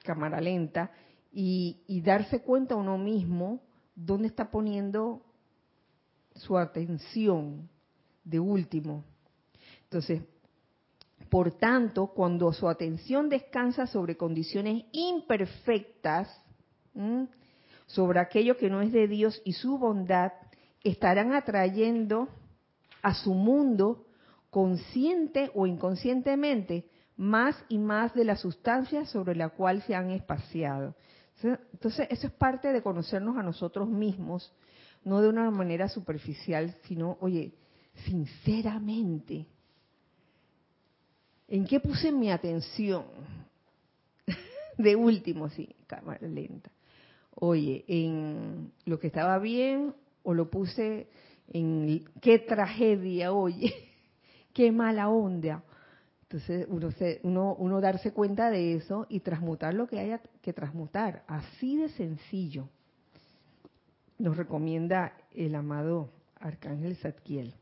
[0.05, 0.91] cámara lenta,
[1.37, 3.61] y, darse cuenta uno mismo
[3.93, 5.21] dónde está poniendo
[6.35, 7.69] su atención
[8.23, 9.03] de último.
[9.83, 10.21] Entonces,
[11.29, 16.41] por tanto, cuando su atención descansa sobre condiciones imperfectas,
[17.87, 20.31] sobre aquello que no es de Dios y su bondad,
[20.83, 22.29] estarán atrayendo
[23.01, 24.05] a su mundo,
[24.49, 30.95] consciente o inconscientemente, más y más de la sustancia sobre la cual se han espaciado.
[31.43, 34.53] Entonces, eso es parte de conocernos a nosotros mismos,
[35.03, 37.53] no de una manera superficial, sino, oye,
[38.05, 39.47] sinceramente,
[41.47, 43.05] ¿En qué puse mi atención?
[44.77, 46.71] De último, sí, cámara lenta.
[47.35, 49.93] oye, en lo que estaba bien
[50.23, 51.07] o lo puse
[51.49, 53.73] en qué tragedia, oye,
[54.53, 55.63] qué mala onda.
[56.35, 61.77] Entonces uno, se, darse cuenta de eso y transmutar lo que haya que transmutar, así
[61.77, 62.67] de sencillo,
[64.17, 67.55] nos recomienda el amado Arcángel Zadkiel.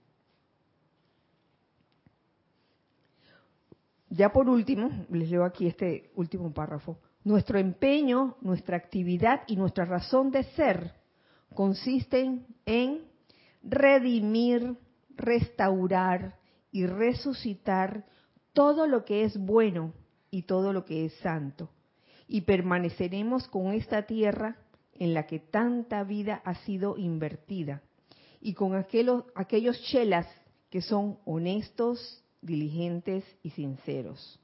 [4.09, 6.97] Ya por último, les leo aquí este último párrafo.
[7.23, 10.93] Nuestro empeño, nuestra actividad y nuestra razón de ser
[11.53, 13.03] consisten en
[13.61, 14.75] redimir,
[15.15, 16.39] restaurar
[16.71, 18.11] y resucitar
[18.53, 19.93] todo lo que es bueno
[20.31, 21.69] y todo lo que es santo.
[22.27, 24.57] Y permaneceremos con esta tierra
[24.93, 27.81] en la que tanta vida ha sido invertida
[28.39, 30.27] y con aquellos, chelas
[30.69, 34.39] que son honestos, diligentes y sinceros.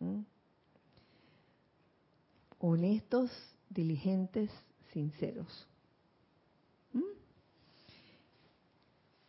[0.00, 0.20] ¿Mm?
[2.58, 3.30] Honestos,
[3.70, 4.50] diligentes,
[4.92, 5.66] sinceros.
[6.92, 7.00] ¿Mm?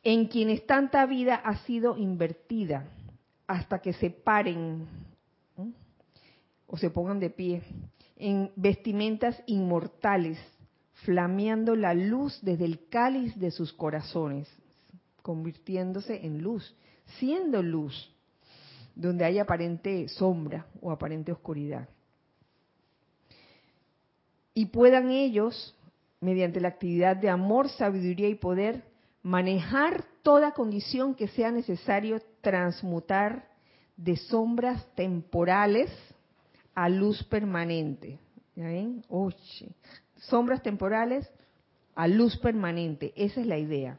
[0.03, 2.85] En quienes tanta vida ha sido invertida
[3.47, 4.87] hasta que se paren
[6.67, 7.61] o se pongan de pie
[8.15, 10.37] en vestimentas inmortales,
[11.05, 14.47] flameando la luz desde el cáliz de sus corazones,
[15.21, 16.75] convirtiéndose en luz
[17.19, 18.11] siendo luz,
[18.95, 21.87] donde hay aparente sombra o aparente oscuridad.
[24.53, 25.75] Y puedan ellos,
[26.21, 28.83] mediante la actividad de amor, sabiduría y poder,
[29.23, 33.47] manejar toda condición que sea necesario transmutar
[33.97, 35.89] de sombras temporales
[36.75, 38.19] a luz permanente.
[38.55, 39.03] ¿Ya ven?
[40.17, 41.27] sombras temporales
[41.95, 43.13] a luz permanente.
[43.15, 43.97] Esa es la idea.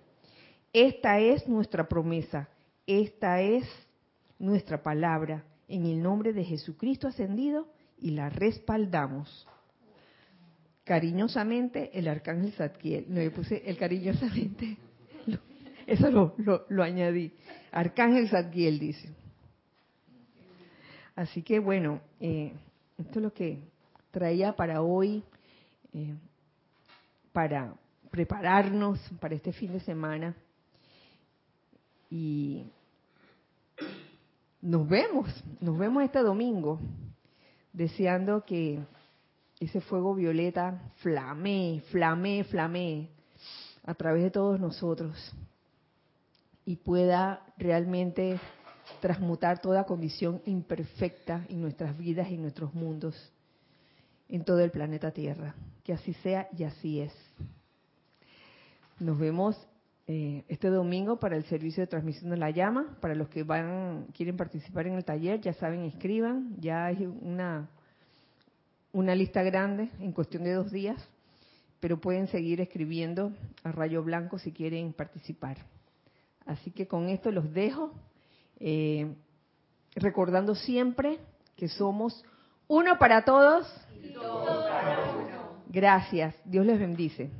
[0.73, 2.49] Esta es nuestra promesa.
[2.87, 3.65] Esta es
[4.39, 7.67] nuestra palabra en el nombre de Jesucristo ascendido
[7.99, 9.49] y la respaldamos.
[10.85, 13.07] Cariñosamente, el arcángel Zadkiel.
[13.09, 14.77] No, yo puse el cariñosamente.
[15.87, 16.35] Eso lo,
[16.69, 17.33] lo, añadí.
[17.73, 19.15] Arcángel Zadkiel dice.
[21.15, 22.53] Así que bueno, eh,
[22.99, 23.61] esto es lo que
[24.11, 25.23] traía para hoy,
[25.93, 26.15] eh,
[27.33, 27.75] para
[28.11, 30.35] prepararnos para este fin de semana
[32.11, 32.65] y
[34.63, 36.81] nos vemos, nos vemos este domingo,
[37.73, 38.81] deseando que
[39.61, 43.09] ese fuego violeta flame, flame, flame
[43.85, 45.35] a través de todos nosotros
[46.65, 48.39] y pueda realmente
[49.01, 53.33] transmutar toda condición imperfecta en nuestras vidas y nuestros mundos,
[54.29, 55.55] en todo el planeta Tierra.
[55.83, 57.13] Que así sea y así es.
[58.99, 59.57] Nos vemos
[60.07, 62.97] eh, este domingo para el servicio de transmisión de la llama.
[63.01, 66.57] Para los que van quieren participar en el taller, ya saben, escriban.
[66.61, 67.69] Ya hay una,
[68.93, 71.07] una lista grande en cuestión de dos días,
[71.81, 75.59] pero pueden seguir escribiendo a rayo blanco si quieren participar.
[76.47, 77.93] Así que con esto los dejo,
[78.61, 79.15] eh,
[79.95, 81.19] recordando siempre
[81.57, 82.25] que somos
[82.69, 83.67] uno para todos.
[84.03, 85.65] Y todos para uno.
[85.69, 86.35] Gracias.
[86.45, 87.31] Dios les bendice.